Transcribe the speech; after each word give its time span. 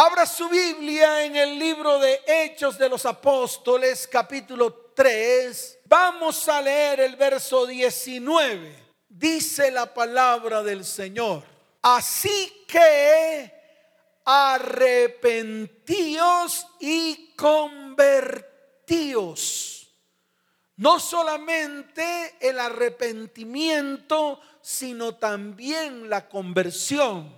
Abra 0.00 0.26
su 0.26 0.48
Biblia 0.48 1.24
en 1.24 1.34
el 1.34 1.58
libro 1.58 1.98
de 1.98 2.20
Hechos 2.24 2.78
de 2.78 2.88
los 2.88 3.04
Apóstoles, 3.04 4.06
capítulo 4.06 4.92
3. 4.94 5.80
Vamos 5.86 6.48
a 6.48 6.62
leer 6.62 7.00
el 7.00 7.16
verso 7.16 7.66
19. 7.66 8.92
Dice 9.08 9.72
la 9.72 9.92
palabra 9.92 10.62
del 10.62 10.84
Señor. 10.84 11.42
Así 11.82 12.64
que 12.68 13.52
arrepentíos 14.24 16.64
y 16.78 17.34
convertíos. 17.34 19.88
No 20.76 21.00
solamente 21.00 22.36
el 22.38 22.60
arrepentimiento, 22.60 24.40
sino 24.62 25.16
también 25.16 26.08
la 26.08 26.28
conversión. 26.28 27.37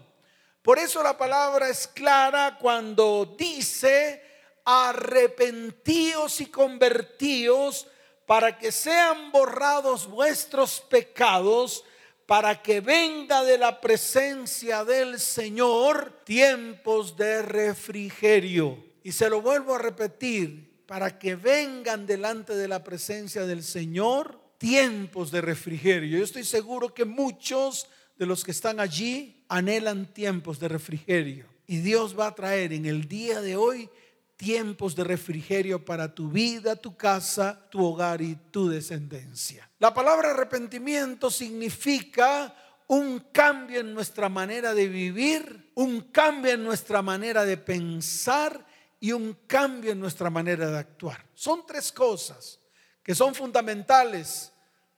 Por 0.62 0.78
eso 0.78 1.02
la 1.02 1.16
palabra 1.16 1.68
es 1.68 1.86
clara 1.88 2.58
cuando 2.60 3.34
dice, 3.38 4.22
arrepentíos 4.64 6.40
y 6.40 6.46
convertíos 6.46 7.86
para 8.26 8.58
que 8.58 8.70
sean 8.70 9.32
borrados 9.32 10.06
vuestros 10.06 10.80
pecados, 10.82 11.84
para 12.26 12.62
que 12.62 12.80
venga 12.80 13.42
de 13.42 13.58
la 13.58 13.80
presencia 13.80 14.84
del 14.84 15.18
Señor 15.18 16.20
tiempos 16.24 17.16
de 17.16 17.42
refrigerio. 17.42 18.84
Y 19.02 19.12
se 19.12 19.30
lo 19.30 19.40
vuelvo 19.40 19.74
a 19.74 19.78
repetir, 19.78 20.84
para 20.86 21.18
que 21.18 21.36
vengan 21.36 22.06
delante 22.06 22.54
de 22.54 22.68
la 22.68 22.84
presencia 22.84 23.46
del 23.46 23.62
Señor 23.64 24.40
tiempos 24.58 25.30
de 25.30 25.40
refrigerio. 25.40 26.18
Yo 26.18 26.24
estoy 26.24 26.44
seguro 26.44 26.92
que 26.92 27.04
muchos 27.04 27.88
de 28.16 28.26
los 28.26 28.44
que 28.44 28.50
están 28.50 28.78
allí 28.78 29.39
anhelan 29.50 30.06
tiempos 30.06 30.58
de 30.58 30.68
refrigerio. 30.68 31.44
Y 31.66 31.78
Dios 31.78 32.18
va 32.18 32.28
a 32.28 32.34
traer 32.34 32.72
en 32.72 32.86
el 32.86 33.06
día 33.06 33.42
de 33.42 33.56
hoy 33.56 33.90
tiempos 34.36 34.96
de 34.96 35.04
refrigerio 35.04 35.84
para 35.84 36.14
tu 36.14 36.30
vida, 36.30 36.76
tu 36.76 36.96
casa, 36.96 37.68
tu 37.68 37.84
hogar 37.84 38.22
y 38.22 38.36
tu 38.50 38.68
descendencia. 38.68 39.68
La 39.78 39.92
palabra 39.92 40.30
arrepentimiento 40.30 41.30
significa 41.30 42.54
un 42.86 43.26
cambio 43.32 43.80
en 43.80 43.92
nuestra 43.92 44.28
manera 44.28 44.72
de 44.72 44.88
vivir, 44.88 45.70
un 45.74 46.00
cambio 46.12 46.52
en 46.52 46.64
nuestra 46.64 47.02
manera 47.02 47.44
de 47.44 47.56
pensar 47.56 48.64
y 48.98 49.12
un 49.12 49.36
cambio 49.46 49.92
en 49.92 50.00
nuestra 50.00 50.30
manera 50.30 50.70
de 50.70 50.78
actuar. 50.78 51.26
Son 51.34 51.66
tres 51.66 51.92
cosas 51.92 52.60
que 53.02 53.14
son 53.14 53.34
fundamentales 53.34 54.52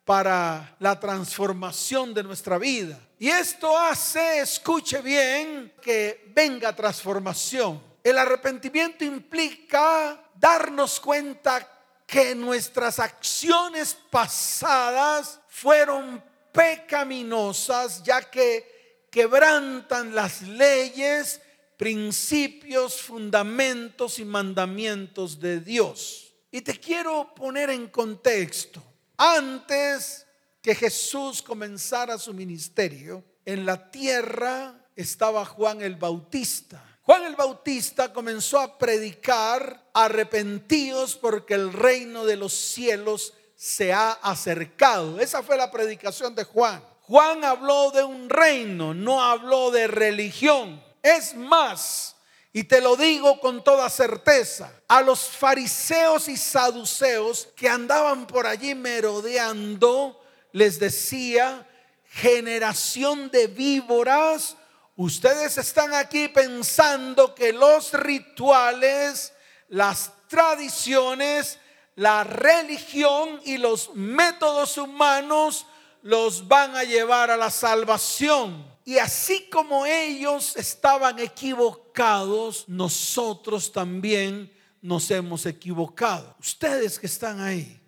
para 0.04 0.76
la 0.80 0.98
transformación 0.98 2.12
de 2.12 2.22
nuestra 2.22 2.58
vida. 2.58 2.98
Y 3.18 3.28
esto 3.28 3.78
hace, 3.78 4.40
escuche 4.40 5.00
bien, 5.00 5.74
que 5.80 6.30
venga 6.34 6.74
transformación. 6.74 7.80
El 8.02 8.18
arrepentimiento 8.18 9.04
implica 9.04 10.20
darnos 10.34 10.98
cuenta 10.98 11.68
que 12.06 12.34
nuestras 12.34 12.98
acciones 12.98 13.96
pasadas 14.10 15.40
fueron 15.48 16.22
pecaminosas, 16.50 18.02
ya 18.02 18.28
que 18.28 19.06
quebrantan 19.10 20.14
las 20.14 20.42
leyes, 20.42 21.40
principios, 21.76 23.00
fundamentos 23.00 24.18
y 24.18 24.24
mandamientos 24.24 25.38
de 25.38 25.60
Dios. 25.60 26.34
Y 26.50 26.60
te 26.60 26.78
quiero 26.78 27.32
poner 27.34 27.70
en 27.70 27.88
contexto. 27.88 28.82
Antes 29.16 30.26
que 30.60 30.74
Jesús 30.74 31.42
comenzara 31.42 32.18
su 32.18 32.32
ministerio, 32.32 33.24
en 33.44 33.66
la 33.66 33.90
tierra 33.90 34.74
estaba 34.96 35.44
Juan 35.44 35.82
el 35.82 35.96
Bautista. 35.96 36.84
Juan 37.02 37.24
el 37.24 37.34
Bautista 37.34 38.12
comenzó 38.12 38.60
a 38.60 38.78
predicar 38.78 39.90
arrepentidos 39.92 41.16
porque 41.16 41.54
el 41.54 41.72
reino 41.72 42.24
de 42.24 42.36
los 42.36 42.52
cielos 42.52 43.34
se 43.56 43.92
ha 43.92 44.12
acercado. 44.12 45.20
Esa 45.20 45.42
fue 45.42 45.56
la 45.56 45.70
predicación 45.70 46.34
de 46.34 46.44
Juan. 46.44 46.82
Juan 47.02 47.44
habló 47.44 47.90
de 47.90 48.04
un 48.04 48.30
reino, 48.30 48.94
no 48.94 49.22
habló 49.22 49.70
de 49.72 49.88
religión. 49.88 50.82
Es 51.02 51.34
más, 51.34 52.14
y 52.52 52.64
te 52.64 52.80
lo 52.80 52.96
digo 52.96 53.40
con 53.40 53.64
toda 53.64 53.88
certeza, 53.88 54.72
a 54.86 55.00
los 55.00 55.20
fariseos 55.20 56.28
y 56.28 56.36
saduceos 56.36 57.48
que 57.56 57.68
andaban 57.68 58.26
por 58.26 58.46
allí 58.46 58.74
merodeando, 58.74 60.20
les 60.52 60.78
decía, 60.78 61.66
generación 62.10 63.30
de 63.30 63.46
víboras, 63.46 64.56
ustedes 64.96 65.56
están 65.56 65.94
aquí 65.94 66.28
pensando 66.28 67.34
que 67.34 67.54
los 67.54 67.94
rituales, 67.94 69.32
las 69.68 70.12
tradiciones, 70.28 71.58
la 71.94 72.22
religión 72.22 73.40
y 73.44 73.56
los 73.56 73.94
métodos 73.94 74.76
humanos 74.76 75.66
los 76.02 76.46
van 76.48 76.76
a 76.76 76.84
llevar 76.84 77.30
a 77.30 77.36
la 77.38 77.50
salvación. 77.50 78.71
Y 78.84 78.98
así 78.98 79.48
como 79.50 79.86
ellos 79.86 80.56
estaban 80.56 81.18
equivocados, 81.18 82.68
nosotros 82.68 83.70
también 83.70 84.52
nos 84.80 85.10
hemos 85.10 85.46
equivocado. 85.46 86.34
Ustedes 86.40 86.98
que 86.98 87.06
están 87.06 87.40
ahí, 87.40 87.80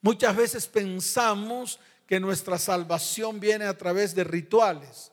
muchas 0.00 0.36
veces 0.36 0.66
pensamos 0.68 1.80
que 2.06 2.20
nuestra 2.20 2.58
salvación 2.58 3.40
viene 3.40 3.64
a 3.64 3.76
través 3.76 4.14
de 4.14 4.22
rituales. 4.22 5.10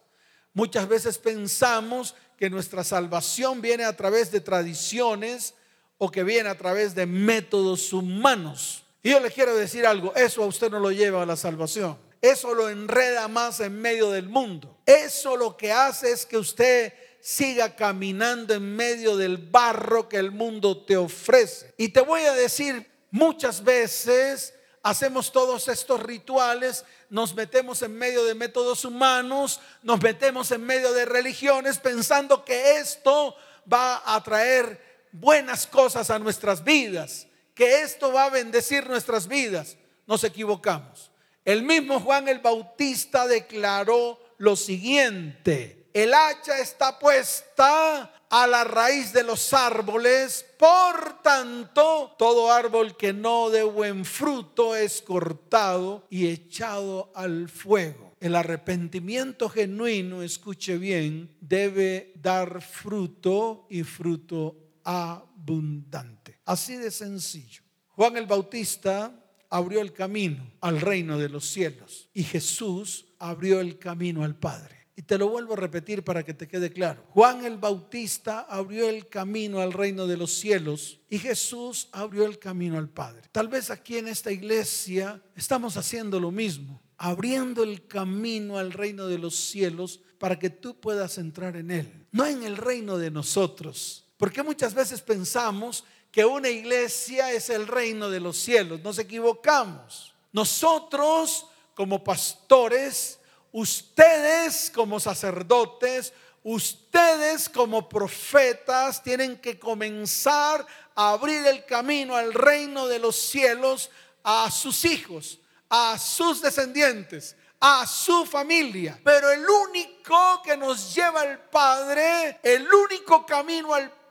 Muchas 0.53 0.87
veces 0.87 1.17
pensamos 1.17 2.13
que 2.37 2.49
nuestra 2.49 2.83
salvación 2.83 3.61
viene 3.61 3.83
a 3.83 3.95
través 3.95 4.31
de 4.31 4.39
tradiciones 4.39 5.55
o 5.97 6.11
que 6.11 6.23
viene 6.23 6.49
a 6.49 6.57
través 6.57 6.93
de 6.93 7.07
métodos 7.07 7.91
humanos. 7.91 8.83
Y 9.01 9.09
yo 9.09 9.19
le 9.19 9.31
quiero 9.31 9.55
decir 9.55 9.85
algo, 9.85 10.13
eso 10.15 10.43
a 10.43 10.47
usted 10.47 10.69
no 10.69 10.79
lo 10.79 10.91
lleva 10.91 11.23
a 11.23 11.25
la 11.25 11.35
salvación. 11.35 11.97
Eso 12.23 12.53
lo 12.53 12.69
enreda 12.69 13.27
más 13.27 13.59
en 13.59 13.81
medio 13.81 14.09
del 14.09 14.29
mundo. 14.29 14.77
Eso 14.85 15.35
lo 15.35 15.57
que 15.57 15.73
hace 15.73 16.09
es 16.09 16.25
que 16.25 16.37
usted 16.37 16.93
siga 17.19 17.75
caminando 17.75 18.53
en 18.53 18.77
medio 18.77 19.17
del 19.17 19.35
barro 19.37 20.07
que 20.07 20.19
el 20.19 20.31
mundo 20.31 20.85
te 20.85 20.95
ofrece. 20.95 21.73
Y 21.77 21.89
te 21.89 21.99
voy 21.99 22.21
a 22.21 22.31
decir, 22.31 22.89
muchas 23.11 23.61
veces 23.61 24.53
hacemos 24.83 25.33
todos 25.33 25.67
estos 25.67 26.01
rituales, 26.01 26.85
nos 27.09 27.35
metemos 27.35 27.81
en 27.81 27.93
medio 27.97 28.23
de 28.23 28.35
métodos 28.35 28.85
humanos, 28.85 29.59
nos 29.81 30.01
metemos 30.01 30.49
en 30.51 30.65
medio 30.65 30.93
de 30.93 31.03
religiones 31.03 31.77
pensando 31.77 32.45
que 32.45 32.77
esto 32.77 33.35
va 33.71 34.01
a 34.05 34.23
traer 34.23 34.81
buenas 35.11 35.67
cosas 35.67 36.09
a 36.09 36.19
nuestras 36.19 36.63
vidas, 36.63 37.27
que 37.53 37.81
esto 37.81 38.13
va 38.13 38.27
a 38.27 38.29
bendecir 38.29 38.87
nuestras 38.87 39.27
vidas. 39.27 39.75
Nos 40.07 40.23
equivocamos. 40.23 41.12
El 41.45 41.63
mismo 41.63 41.99
Juan 41.99 42.27
el 42.29 42.39
Bautista 42.39 43.27
declaró 43.27 44.19
lo 44.37 44.55
siguiente, 44.55 45.87
el 45.93 46.13
hacha 46.13 46.59
está 46.59 46.97
puesta 46.97 48.13
a 48.29 48.47
la 48.47 48.63
raíz 48.63 49.13
de 49.13 49.23
los 49.23 49.53
árboles, 49.53 50.45
por 50.57 51.21
tanto, 51.21 52.15
todo 52.17 52.51
árbol 52.51 52.97
que 52.97 53.13
no 53.13 53.49
dé 53.49 53.61
buen 53.61 54.05
fruto 54.05 54.75
es 54.75 55.01
cortado 55.01 56.07
y 56.09 56.29
echado 56.29 57.11
al 57.13 57.47
fuego. 57.47 58.13
El 58.19 58.35
arrepentimiento 58.35 59.49
genuino, 59.49 60.23
escuche 60.23 60.77
bien, 60.77 61.35
debe 61.41 62.13
dar 62.15 62.61
fruto 62.61 63.67
y 63.69 63.83
fruto 63.83 64.55
abundante. 64.83 66.39
Así 66.45 66.77
de 66.77 66.89
sencillo. 66.89 67.61
Juan 67.89 68.17
el 68.17 68.25
Bautista 68.25 69.22
abrió 69.53 69.81
el 69.81 69.93
camino 69.93 70.51
al 70.61 70.81
reino 70.81 71.19
de 71.19 71.29
los 71.29 71.45
cielos 71.45 72.09
y 72.11 72.23
Jesús 72.23 73.05
abrió 73.19 73.59
el 73.59 73.77
camino 73.77 74.23
al 74.23 74.35
Padre. 74.35 74.87
Y 74.95 75.03
te 75.03 75.15
lo 75.15 75.29
vuelvo 75.29 75.53
a 75.53 75.57
repetir 75.57 76.03
para 76.03 76.23
que 76.23 76.33
te 76.33 76.47
quede 76.47 76.71
claro. 76.71 77.05
Juan 77.09 77.45
el 77.45 77.57
Bautista 77.57 78.47
abrió 78.49 78.89
el 78.89 79.07
camino 79.09 79.59
al 79.61 79.71
reino 79.71 80.07
de 80.07 80.17
los 80.17 80.33
cielos 80.33 81.01
y 81.07 81.19
Jesús 81.19 81.87
abrió 81.91 82.25
el 82.25 82.39
camino 82.39 82.79
al 82.79 82.89
Padre. 82.89 83.29
Tal 83.31 83.47
vez 83.47 83.69
aquí 83.69 83.97
en 83.97 84.07
esta 84.07 84.31
iglesia 84.31 85.21
estamos 85.35 85.77
haciendo 85.77 86.19
lo 86.19 86.31
mismo, 86.31 86.81
abriendo 86.97 87.61
el 87.61 87.85
camino 87.85 88.57
al 88.57 88.73
reino 88.73 89.05
de 89.05 89.19
los 89.19 89.35
cielos 89.35 90.01
para 90.17 90.39
que 90.39 90.49
tú 90.49 90.79
puedas 90.79 91.19
entrar 91.19 91.57
en 91.57 91.69
él, 91.69 92.07
no 92.11 92.25
en 92.25 92.41
el 92.41 92.57
reino 92.57 92.97
de 92.97 93.11
nosotros. 93.11 94.03
Porque 94.17 94.41
muchas 94.41 94.73
veces 94.73 95.01
pensamos 95.01 95.83
que 96.13 96.23
una 96.23 96.47
iglesia 96.47 97.31
es 97.31 97.49
el 97.49 97.65
reino 97.65 98.07
de 98.07 98.19
los 98.19 98.37
cielos. 98.37 98.79
Nos 98.83 98.99
equivocamos. 98.99 100.13
Nosotros 100.31 101.47
como 101.73 102.03
pastores, 102.03 103.17
ustedes 103.51 104.69
como 104.69 104.99
sacerdotes, 104.99 106.13
ustedes 106.43 107.49
como 107.49 107.89
profetas 107.89 109.01
tienen 109.01 109.39
que 109.39 109.57
comenzar 109.57 110.63
a 110.93 111.09
abrir 111.09 111.47
el 111.47 111.65
camino 111.65 112.15
al 112.15 112.31
reino 112.31 112.85
de 112.85 112.99
los 112.99 113.15
cielos 113.15 113.89
a 114.23 114.51
sus 114.51 114.85
hijos, 114.85 115.39
a 115.67 115.97
sus 115.97 116.43
descendientes, 116.43 117.35
a 117.59 117.87
su 117.87 118.23
familia. 118.27 118.99
Pero 119.03 119.31
el 119.31 119.49
único 119.49 120.43
que 120.43 120.55
nos 120.55 120.93
lleva 120.93 121.21
al 121.21 121.39
Padre, 121.49 122.39
el 122.43 122.71
único 122.71 123.25
camino 123.25 123.73
al 123.73 123.89
Padre 123.89 124.02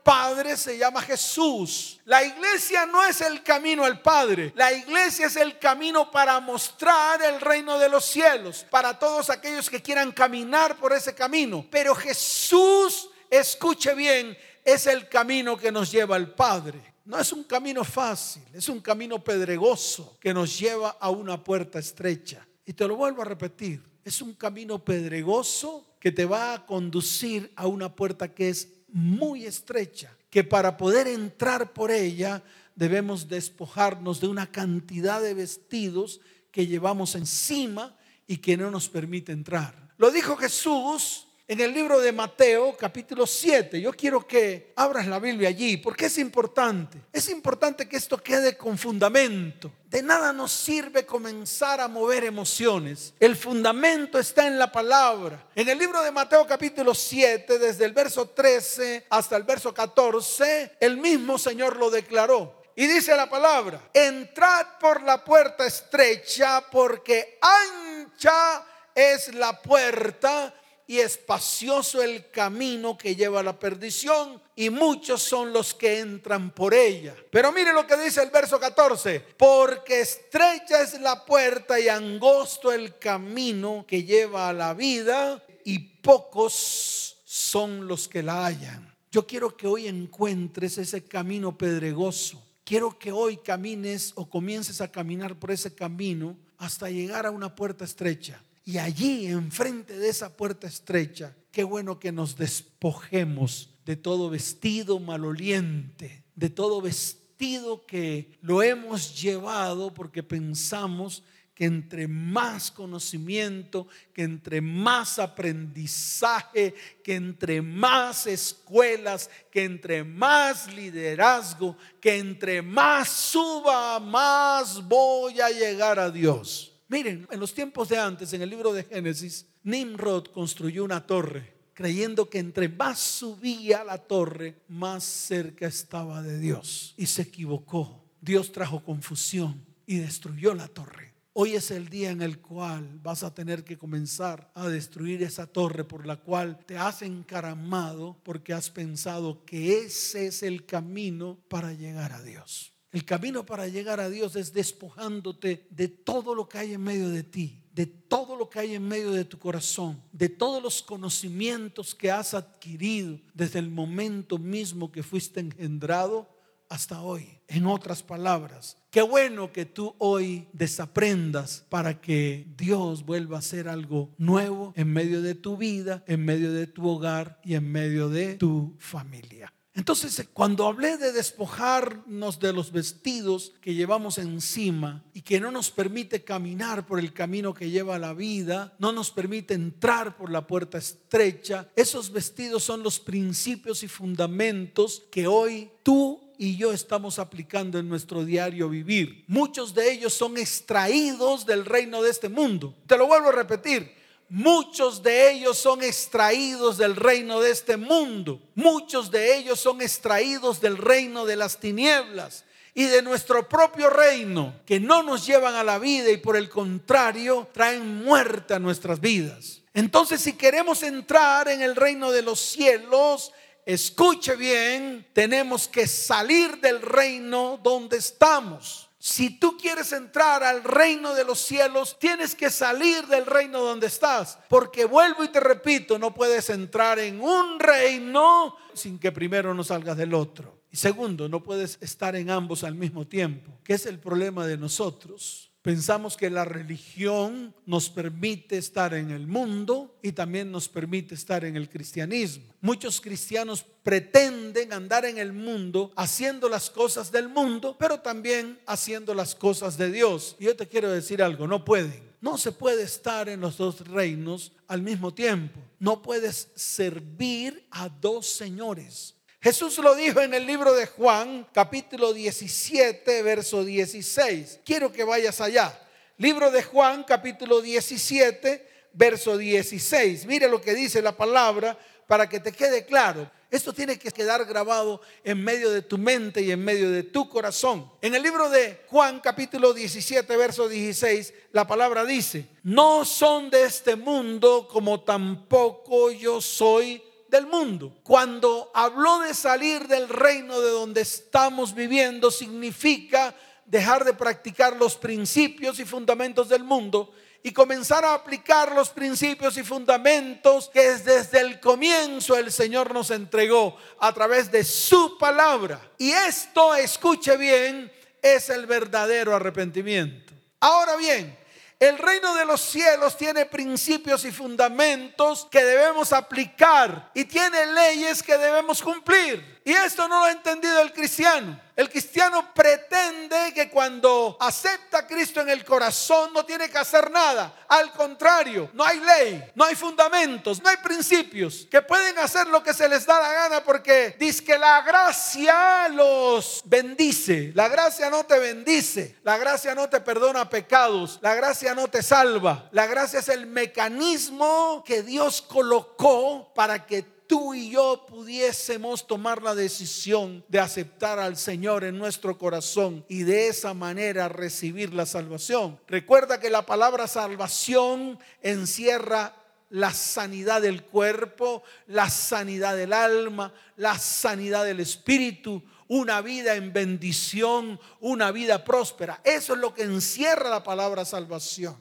se 0.57 0.79
llama 0.79 1.03
Jesús. 1.03 2.01
La 2.05 2.25
iglesia 2.25 2.87
no 2.87 3.05
es 3.05 3.21
el 3.21 3.43
camino 3.43 3.85
al 3.85 4.01
Padre. 4.01 4.53
La 4.57 4.73
iglesia 4.73 5.27
es 5.27 5.37
el 5.37 5.59
camino 5.59 6.11
para 6.11 6.41
mostrar 6.41 7.23
el 7.23 7.41
reino 7.41 7.79
de 7.79 7.89
los 7.89 8.05
cielos, 8.05 8.67
para 8.71 8.99
todos 8.99 9.31
aquellos 9.31 9.71
que 9.71 9.83
quieran 9.83 10.13
caminar 10.13 10.77
por 10.77 10.93
ese 10.93 11.15
camino. 11.15 11.67
Pero 11.71 11.95
Jesús, 11.95 13.11
escuche 13.31 13.95
bien, 13.95 14.37
es 14.65 14.87
el 14.87 15.09
camino 15.09 15.57
que 15.57 15.73
nos 15.73 15.91
lleva 15.91 16.17
al 16.17 16.35
Padre. 16.35 16.93
No 17.05 17.19
es 17.19 17.33
un 17.33 17.45
camino 17.45 17.83
fácil, 17.83 18.45
es 18.53 18.69
un 18.69 18.81
camino 18.81 19.23
pedregoso 19.23 20.17
que 20.21 20.33
nos 20.33 20.59
lleva 20.59 20.97
a 21.01 21.11
una 21.11 21.43
puerta 21.43 21.79
estrecha. 21.79 22.47
Y 22.65 22.75
te 22.75 22.87
lo 22.87 22.95
vuelvo 22.95 23.23
a 23.23 23.25
repetir, 23.25 23.83
es 24.05 24.23
un 24.23 24.35
camino 24.35 24.79
pedregoso 24.85 25.97
que 25.99 26.13
te 26.13 26.25
va 26.25 26.55
a 26.55 26.67
conducir 26.67 27.53
a 27.57 27.67
una 27.67 27.95
puerta 27.95 28.33
que 28.33 28.51
es 28.51 28.69
muy 28.93 29.47
estrecha, 29.47 30.17
que 30.31 30.45
para 30.45 30.77
poder 30.77 31.07
entrar 31.07 31.73
por 31.73 31.91
ella 31.91 32.43
debemos 32.75 33.29
despojarnos 33.29 34.21
de 34.21 34.29
una 34.29 34.51
cantidad 34.51 35.21
de 35.21 35.35
vestidos 35.35 36.21
que 36.51 36.67
llevamos 36.67 37.15
encima 37.15 37.97
y 38.27 38.39
que 38.39 38.57
no 38.57 38.71
nos 38.71 38.89
permite 38.89 39.33
entrar. 39.33 39.95
Lo 39.97 40.11
dijo 40.11 40.37
Jesús 40.37 41.29
en 41.53 41.61
el 41.61 41.75
libro 41.75 42.01
de 42.01 42.13
Mateo 42.13 42.75
capítulo 42.79 43.27
7. 43.27 43.79
Yo 43.79 43.93
quiero 43.93 44.27
que 44.27 44.73
abras 44.75 45.07
la 45.07 45.19
Biblia 45.19 45.51
allí, 45.51 45.77
porque 45.77 46.07
es 46.07 46.17
importante. 46.17 46.97
Es 47.13 47.29
importante 47.29 47.87
que 47.87 47.99
esto 47.99 48.17
quede 48.17 48.57
con 48.57 48.79
fundamento. 48.79 49.71
De 49.85 50.03
nada 50.03 50.33
nos 50.33 50.51
sirve 50.51 51.05
comenzar 51.05 51.79
a 51.83 51.89
mover 51.89 52.25
emociones. 52.25 53.13
El 53.21 53.37
fundamento 53.37 54.19
está 54.19 54.47
en 54.47 54.59
la 54.59 54.73
palabra. 54.73 55.47
En 55.55 55.69
el 55.69 55.77
libro 55.77 56.01
de 56.01 56.11
Mateo 56.11 56.47
capítulo 56.47 56.95
7, 56.95 57.59
desde 57.59 57.85
el 57.85 57.93
verso 57.93 58.31
13 58.31 59.05
hasta 59.11 59.37
el 59.37 59.43
verso 59.43 59.75
14, 59.75 60.79
el 60.81 60.97
mismo 60.97 61.37
Señor 61.37 61.77
lo 61.77 61.91
declaró. 61.91 62.63
Y 62.75 62.87
dice 62.87 63.15
la 63.15 63.29
palabra, 63.29 63.91
entrad 63.93 64.79
por 64.81 65.03
la 65.03 65.23
puerta 65.23 65.67
estrecha 65.67 66.65
porque 66.71 67.39
ancha 67.43 68.65
es 68.95 69.35
la 69.35 69.61
puerta 69.61 70.55
y 70.87 70.99
espacioso 70.99 72.03
el 72.03 72.31
camino 72.31 72.99
que 72.99 73.15
lleva 73.15 73.41
a 73.41 73.43
la 73.43 73.59
perdición 73.59 74.43
y 74.55 74.71
muchos 74.71 75.23
son 75.23 75.53
los 75.53 75.75
que 75.75 76.01
entran 76.01 76.51
por 76.51 76.75
ella. 76.75 77.15
Pero 77.31 77.53
mire 77.53 77.73
lo 77.73 77.87
que 77.87 77.97
dice 77.97 78.23
el 78.23 78.31
verso 78.31 78.59
14, 78.59 79.21
porque 79.37 80.01
estrecha 80.01 80.83
es 80.83 81.01
la 81.01 81.25
puerta 81.25 81.79
y 81.79 81.89
angosto 81.89 82.73
el 82.73 82.99
camino 82.99 83.85
que 83.87 84.05
lleva 84.05 84.49
a 84.49 84.53
la 84.53 84.75
vida 84.75 85.43
y 85.65 85.79
pocos 85.79 87.17
son 87.25 87.87
los 87.87 88.09
que 88.09 88.23
la 88.23 88.47
hallan. 88.47 88.95
Yo 89.11 89.27
quiero 89.27 89.57
que 89.57 89.67
hoy 89.67 89.89
encuentres 89.89 90.79
ese 90.79 91.05
camino 91.05 91.57
pedregoso. 91.57 92.43
Quiero 92.65 92.99
que 92.99 93.13
hoy 93.13 93.39
camines 93.39 94.13
o 94.15 94.29
comiences 94.29 94.81
a 94.81 94.91
caminar 94.91 95.39
por 95.39 95.51
ese 95.51 95.75
camino 95.75 96.37
hasta 96.59 96.91
llegar 96.91 97.27
a 97.27 97.31
una 97.31 97.55
puerta 97.55 97.85
estrecha 97.85 98.43
y 98.65 98.79
allí, 98.79 99.27
enfrente 99.27 99.99
de 99.99 100.09
esa 100.09 100.37
puerta 100.37 100.67
estrecha, 100.67 101.35
qué 101.51 101.65
bueno 101.65 101.99
que 101.99 102.13
nos 102.13 102.37
despojemos 102.37 103.71
de 103.85 103.97
todo 103.97 104.31
vestido 104.31 105.01
maloliente, 105.01 106.25
de 106.35 106.49
todo 106.49 106.81
vestido 106.81 107.85
que 107.87 108.39
lo 108.41 108.63
hemos 108.63 109.21
llevado 109.21 109.93
porque 109.93 110.23
pensamos 110.23 111.25
que 111.55 111.65
entre 111.67 112.09
más 112.09 112.71
conocimiento, 112.71 113.87
que 114.15 114.23
entre 114.23 114.61
más 114.61 115.19
aprendizaje, 115.19 116.75
que 117.05 117.15
entre 117.15 117.61
más 117.61 118.27
escuelas, 118.27 119.29
que 119.51 119.65
entre 119.65 120.03
más 120.03 120.73
liderazgo, 120.73 121.77
que 122.01 122.17
entre 122.17 122.63
más 122.63 123.09
suba, 123.11 124.01
más 124.01 124.87
voy 124.89 125.41
a 125.41 125.51
llegar 125.51 125.99
a 125.99 126.11
Dios. 126.11 126.72
Miren, 126.93 127.27
en 127.31 127.41
los 127.41 127.55
tiempos 127.55 127.89
de 127.89 127.97
antes, 127.97 128.35
en 128.35 128.43
el 128.43 128.51
libro 128.51 128.71
de 128.71 128.85
Génesis, 128.85 129.47
Nimrod 129.63 130.27
construyó 130.27 130.85
una 130.85 131.07
torre, 131.07 131.55
creyendo 131.73 132.29
que 132.29 132.39
entre 132.39 132.69
más 132.69 132.99
subía 132.99 133.83
la 133.83 133.97
torre, 133.97 134.61
más 134.69 135.03
cerca 135.03 135.67
estaba 135.67 136.21
de 136.21 136.39
Dios. 136.39 136.93
Y 136.99 137.07
se 137.07 137.23
equivocó. 137.23 138.05
Dios 138.21 138.53
trajo 138.53 138.85
confusión 138.85 139.65
y 139.87 140.01
destruyó 140.01 140.53
la 140.53 140.69
torre. 140.69 141.15
Hoy 141.33 141.55
es 141.55 141.71
el 141.71 141.89
día 141.89 142.11
en 142.11 142.21
el 142.21 142.41
cual 142.41 143.01
vas 143.03 143.23
a 143.23 143.33
tener 143.33 143.65
que 143.65 143.79
comenzar 143.79 144.51
a 144.55 144.69
destruir 144.69 145.23
esa 145.23 145.47
torre 145.47 145.85
por 145.85 146.07
la 146.07 146.17
cual 146.17 146.59
te 146.67 146.77
has 146.77 147.01
encaramado 147.01 148.21
porque 148.23 148.53
has 148.53 148.69
pensado 148.69 149.47
que 149.47 149.79
ese 149.79 150.27
es 150.27 150.43
el 150.43 150.67
camino 150.67 151.39
para 151.49 151.73
llegar 151.73 152.13
a 152.13 152.21
Dios. 152.21 152.72
El 152.93 153.07
camino 153.07 153.47
para 153.47 153.67
llegar 153.69 154.01
a 154.01 154.11
Dios 154.11 154.37
es 154.37 154.53
despojándote 154.53 155.67
de 155.71 155.89
todo 155.89 156.35
lo 156.35 156.47
que 156.47 156.59
hay 156.59 156.75
en 156.75 156.83
medio 156.83 157.09
de 157.09 157.23
ti, 157.23 157.63
de 157.75 157.87
todo 157.87 158.37
lo 158.37 158.51
que 158.51 158.59
hay 158.59 158.75
en 158.75 158.87
medio 158.87 159.13
de 159.13 159.25
tu 159.25 159.39
corazón, 159.39 160.03
de 160.13 160.29
todos 160.29 160.63
los 160.63 160.83
conocimientos 160.83 161.95
que 161.95 162.11
has 162.11 162.35
adquirido 162.35 163.19
desde 163.33 163.61
el 163.61 163.71
momento 163.71 164.37
mismo 164.37 164.93
que 164.93 165.03
fuiste 165.03 165.41
engendrado 165.41 166.29
hasta 166.69 167.01
hoy. 167.01 167.39
En 167.49 167.67
otras 167.67 168.03
palabras, 168.03 168.77
qué 168.91 169.01
bueno 169.01 169.53
que 169.53 169.65
tú 169.65 169.95
hoy 169.97 170.47
desaprendas 170.53 171.65
para 171.71 171.99
que 171.99 172.47
Dios 172.59 173.07
vuelva 173.07 173.37
a 173.37 173.41
hacer 173.41 173.69
algo 173.69 174.11
nuevo 174.19 174.75
en 174.77 174.93
medio 174.93 175.23
de 175.23 175.35
tu 175.35 175.57
vida, 175.57 176.05
en 176.07 176.27
medio 176.27 176.53
de 176.53 176.67
tu 176.67 176.87
hogar 176.87 177.41
y 177.43 177.55
en 177.55 177.73
medio 177.73 178.11
de 178.11 178.35
tu 178.35 178.77
familia. 178.79 179.51
Entonces, 179.75 180.29
cuando 180.35 180.67
hablé 180.67 180.99
de 180.99 181.13
despojarnos 181.13 182.39
de 182.39 182.53
los 182.53 182.73
vestidos 182.73 183.55
que 183.63 183.75
llevamos 183.75 184.19
encima 184.19 185.03
y 185.15 185.23
que 185.23 185.41
no 185.41 185.51
nos 185.51 185.71
permite 185.71 186.25
caminar 186.25 186.87
por 186.87 186.99
el 186.99 187.15
camino 187.15 187.55
que 187.55 187.71
lleva 187.71 187.99
la 187.99 188.13
vida, 188.13 188.75
no 188.79 188.93
nos 188.93 189.11
permite 189.11 189.55
entrar 189.55 190.17
por 190.19 190.31
la 190.31 190.47
puerta 190.47 190.77
estrecha, 190.77 191.71
esos 191.75 192.13
vestidos 192.13 192.63
son 192.65 192.83
los 192.83 193.01
principios 193.01 193.83
y 193.83 193.89
fundamentos 193.89 195.05
que 195.11 195.27
hoy 195.27 195.71
tú 195.83 196.21
y 196.37 196.57
yo 196.57 196.73
estamos 196.73 197.19
aplicando 197.19 197.79
en 197.79 197.89
nuestro 197.89 198.27
diario 198.27 198.69
vivir. 198.69 199.25
Muchos 199.27 199.73
de 199.73 199.91
ellos 199.91 200.13
son 200.13 200.37
extraídos 200.37 201.47
del 201.47 201.65
reino 201.65 202.03
de 202.03 202.11
este 202.11 202.29
mundo. 202.29 202.75
Te 202.87 202.99
lo 202.99 203.07
vuelvo 203.07 203.31
a 203.31 203.33
repetir 203.33 204.02
Muchos 204.35 205.03
de 205.03 205.31
ellos 205.31 205.59
son 205.59 205.83
extraídos 205.83 206.79
del 206.79 206.97
reino 206.97 207.43
de 207.43 207.51
este 207.51 207.77
mundo. 207.77 208.41
Muchos 208.55 209.11
de 209.11 209.37
ellos 209.37 209.61
son 209.61 209.83
extraídos 209.83 210.59
del 210.59 210.79
reino 210.79 211.27
de 211.27 211.37
las 211.37 211.61
tinieblas 211.61 212.43
y 212.73 212.85
de 212.85 213.03
nuestro 213.03 213.47
propio 213.47 213.91
reino, 213.91 214.55
que 214.65 214.81
no 214.81 215.03
nos 215.03 215.27
llevan 215.27 215.55
a 215.55 215.63
la 215.63 215.79
vida 215.79 216.11
y 216.11 216.17
por 216.17 216.39
el 216.39 216.49
contrario 216.49 217.47
traen 217.53 218.03
muerte 218.03 218.55
a 218.55 218.59
nuestras 218.59 219.03
vidas. 219.03 219.61
Entonces, 219.75 220.23
si 220.23 220.33
queremos 220.33 220.83
entrar 220.83 221.49
en 221.49 221.61
el 221.61 221.77
reino 221.77 222.11
de 222.11 222.23
los 222.23 222.41
cielos, 222.41 223.33
escuche 223.67 224.35
bien, 224.37 225.07
tenemos 225.13 225.69
que 225.69 225.87
salir 225.87 226.59
del 226.59 226.81
reino 226.81 227.61
donde 227.63 227.99
estamos. 227.99 228.89
Si 229.05 229.31
tú 229.31 229.57
quieres 229.57 229.93
entrar 229.93 230.45
al 230.45 230.63
reino 230.63 231.13
de 231.13 231.25
los 231.25 231.41
cielos, 231.41 231.99
tienes 231.99 232.37
que 232.37 232.51
salir 232.51 233.05
del 233.09 233.27
reino 233.27 233.61
donde 233.61 233.89
estás. 233.89 234.39
Porque 234.49 234.85
vuelvo 234.85 235.25
y 235.25 235.29
te 235.29 235.41
repito, 235.41 235.99
no 235.99 236.15
puedes 236.15 236.49
entrar 236.51 237.01
en 237.01 237.21
un 237.21 237.59
reino 237.59 238.55
sin 238.75 239.01
que 239.01 239.11
primero 239.11 239.55
no 239.55 239.65
salgas 239.65 239.97
del 239.97 240.15
otro. 240.15 240.63
Y 240.71 240.77
segundo, 240.77 241.29
no 241.29 241.43
puedes 241.43 241.79
estar 241.81 242.15
en 242.15 242.31
ambos 242.31 242.63
al 242.63 242.77
mismo 242.77 243.05
tiempo, 243.05 243.59
que 243.65 243.75
es 243.75 243.87
el 243.87 243.99
problema 243.99 244.47
de 244.47 244.57
nosotros. 244.57 245.52
Pensamos 245.63 246.17
que 246.17 246.29
la 246.29 246.45
religión 246.45 247.55
nos 247.67 247.89
permite 247.89 248.59
estar 248.59 248.95
en 248.95 249.13
el 249.13 249.29
mundo 249.29 249.97
y 250.03 250.11
también 250.11 250.51
nos 250.51 250.69
permite 250.69 251.15
estar 251.15 251.45
en 251.45 251.57
el 251.57 251.69
cristianismo. 251.69 252.53
Muchos 252.61 253.01
cristianos 253.01 253.65
pretenden 253.85 254.73
andar 254.73 255.05
en 255.05 255.19
el 255.19 255.33
mundo 255.33 255.93
haciendo 255.95 256.49
las 256.49 256.69
cosas 256.69 257.13
del 257.13 257.29
mundo, 257.29 257.77
pero 257.79 258.01
también 258.01 258.59
haciendo 258.67 259.15
las 259.15 259.37
cosas 259.37 259.79
de 259.79 259.93
Dios. 259.93 260.35
Y 260.41 260.47
yo 260.47 260.57
te 260.57 260.67
quiero 260.67 260.91
decir 260.91 261.23
algo, 261.23 261.47
no 261.47 261.65
pueden. 261.65 262.11
No 262.21 262.39
se 262.39 262.51
puede 262.51 262.83
estar 262.83 263.29
en 263.29 263.41
los 263.41 263.57
dos 263.57 263.87
reinos 263.87 264.53
al 264.67 264.83
mismo 264.83 265.15
tiempo. 265.15 265.61
No 265.79 266.03
puedes 266.03 266.49
servir 266.57 267.67
a 267.71 267.89
dos 267.89 268.27
señores. 268.27 269.15
Jesús 269.43 269.77
lo 269.79 269.97
dijo 269.97 270.21
en 270.21 270.35
el 270.35 270.47
libro 270.47 270.73
de 270.73 270.87
Juan, 270.87 271.49
capítulo 271.53 272.13
17, 272.13 273.25
verso 273.25 273.65
16. 273.65 274.61
Quiero 274.65 274.93
que 274.93 275.03
vayas 275.03 275.41
allá. 275.41 275.77
Libro 276.17 276.53
de 276.53 276.63
Juan, 276.63 277.03
capítulo 277.03 277.61
17, 277.61 278.65
verso 278.93 279.37
16. 279.37 280.27
Mire 280.27 280.47
lo 280.47 280.61
que 280.61 280.75
dice 280.75 281.03
la 281.03 281.17
palabra 281.17 281.77
para 282.07 282.29
que 282.29 282.39
te 282.39 282.53
quede 282.53 282.87
claro. 282.87 283.29
Esto 283.51 283.73
tiene 283.73 283.99
que 283.99 284.13
quedar 284.13 284.45
grabado 284.45 285.01
en 285.25 285.43
medio 285.43 285.73
de 285.73 285.83
tu 285.83 285.99
mente 285.99 286.41
y 286.41 286.53
en 286.53 286.65
medio 286.65 286.89
de 286.93 287.03
tu 287.03 287.29
corazón. 287.29 287.91
En 288.01 288.15
el 288.15 288.23
libro 288.23 288.49
de 288.49 288.83
Juan 288.87 289.19
capítulo 289.19 289.75
17, 289.75 290.37
verso 290.37 290.69
16, 290.69 291.35
la 291.51 291.67
palabra 291.67 292.05
dice, 292.05 292.47
no 292.63 293.05
son 293.05 293.51
de 293.51 293.65
este 293.65 293.97
mundo 293.97 294.69
como 294.71 295.01
tampoco 295.01 296.13
yo 296.13 296.41
soy 296.41 297.03
del 297.33 297.47
mundo. 297.47 297.99
Cuando 298.05 298.71
habló 298.75 299.21
de 299.21 299.33
salir 299.33 299.89
del 299.89 300.09
reino 300.09 300.61
de 300.61 300.71
donde 300.71 301.01
estamos 301.01 301.75
viviendo, 301.75 302.31
significa 302.31 303.35
dejar 303.65 304.05
de 304.05 304.13
practicar 304.13 304.77
los 304.77 304.97
principios 304.97 305.81
y 305.81 305.87
fundamentos 305.87 306.51
del 306.51 306.63
mundo 306.63 307.11
y 307.43 307.51
comenzar 307.51 308.05
a 308.05 308.13
aplicar 308.13 308.73
los 308.73 308.91
principios 308.91 309.57
y 309.57 309.63
fundamentos 309.63 310.69
que 310.69 310.83
desde 310.99 311.41
el 311.41 311.59
comienzo 311.59 312.37
el 312.37 312.53
Señor 312.53 312.93
nos 312.93 313.11
entregó 313.11 313.79
a 313.99 314.13
través 314.13 314.53
de 314.53 314.63
su 314.63 315.17
palabra. 315.17 315.81
Y 315.97 316.11
esto, 316.11 316.75
escuche 316.75 317.39
bien, 317.39 317.91
es 318.21 318.51
el 318.51 318.67
verdadero 318.67 319.35
arrepentimiento. 319.35 320.35
Ahora 320.61 320.97
bien, 320.97 321.37
el 321.83 321.99
reino 321.99 322.33
de 322.37 322.45
los 322.45 322.61
cielos 322.61 323.17
tiene 323.17 323.45
principios 323.45 324.25
y 324.25 324.31
fundamentos 324.31 325.49
que 325.51 325.65
debemos 325.65 326.13
aplicar 326.13 327.11
y 327.13 327.25
tiene 327.25 327.67
leyes 327.67 328.23
que 328.23 328.39
debemos 328.39 328.81
cumplir. 328.81 329.52
Y 329.65 329.73
esto 329.73 330.09
no 330.09 330.21
lo 330.21 330.25
ha 330.25 330.33
entendido 330.33 330.81
el 330.81 330.93
cristiano. 330.93 331.61
El 331.75 331.89
cristiano 331.89 332.53
pretende 332.53 333.53
que 333.55 333.71
cuando 333.71 334.37
acepta 334.39 334.99
a 334.99 335.07
Cristo 335.07 335.41
en 335.41 335.49
el 335.49 335.65
corazón 335.65 336.33
no 336.35 336.45
tiene 336.45 336.69
que 336.69 336.77
hacer 336.77 337.11
nada. 337.11 337.55
Al 337.67 337.93
contrario, 337.93 338.71
no 338.75 338.85
hay 338.85 339.01
ley, 339.01 339.51
no 339.55 339.65
hay 339.65 339.75
fundamentos, 339.75 340.63
no 340.63 340.69
hay 340.69 340.77
principios 340.79 341.67
que 341.71 341.81
pueden 341.81 342.19
hacer 342.19 342.47
lo 342.49 342.63
que 342.63 342.75
se 342.75 342.89
les 342.89 343.07
da 343.07 343.21
la 343.21 343.33
gana 343.33 343.65
porque 343.65 344.17
dice 344.19 344.45
que 344.45 344.59
la 344.59 344.83
gracia 344.83 345.89
los 345.89 346.63
bendice. 346.67 347.53
La 347.55 347.69
gracia 347.69 348.11
no 348.11 348.25
te 348.25 348.39
bendice. 348.39 349.17
La 349.23 349.39
gracia 349.39 349.75
no 349.75 349.89
te 349.89 350.01
perdona 350.01 350.51
pecados. 350.51 351.21
La 351.23 351.35
gracia 351.35 351.75
no 351.75 351.89
te 351.89 352.03
salva. 352.03 352.69
La 352.73 352.87
gracia 352.87 353.21
es 353.21 353.29
el 353.29 353.47
mecanismo 353.47 354.85
que 354.85 355.03
Dios 355.03 355.41
colocó 355.41 356.53
para 356.55 356.85
que 356.85 357.12
tú 357.33 357.55
y 357.55 357.71
yo 357.71 358.05
pudiésemos 358.07 359.07
tomar 359.07 359.43
la 359.43 359.55
decisión 359.55 360.45
de 360.49 360.61
aceptar 360.61 361.19
al 361.19 361.39
Señor 361.39 361.83
en 361.83 361.97
nuestro 361.97 362.37
corazón 362.37 363.07
y 363.09 363.23
de 363.23 363.49
esa 363.49 363.73
manera 363.73 364.29
recibir 364.29 364.93
la 364.93 365.07
salvación. 365.07 365.81
Recuerda 365.89 366.39
que 366.39 366.51
la 366.51 366.67
palabra 366.67 367.09
salvación 367.09 368.19
encierra 368.43 369.35
la 369.71 369.95
sanidad 369.95 370.61
del 370.61 370.85
cuerpo, 370.85 371.63
la 371.87 372.11
sanidad 372.11 372.77
del 372.77 372.93
alma, 372.93 373.55
la 373.77 373.99
sanidad 373.99 374.67
del 374.67 374.81
espíritu, 374.81 375.63
una 375.89 376.21
vida 376.21 376.57
en 376.57 376.75
bendición, 376.75 377.81
una 378.01 378.31
vida 378.31 378.63
próspera. 378.63 379.23
Eso 379.25 379.55
es 379.55 379.59
lo 379.59 379.73
que 379.73 379.85
encierra 379.85 380.51
la 380.51 380.63
palabra 380.63 381.07
salvación. 381.07 381.79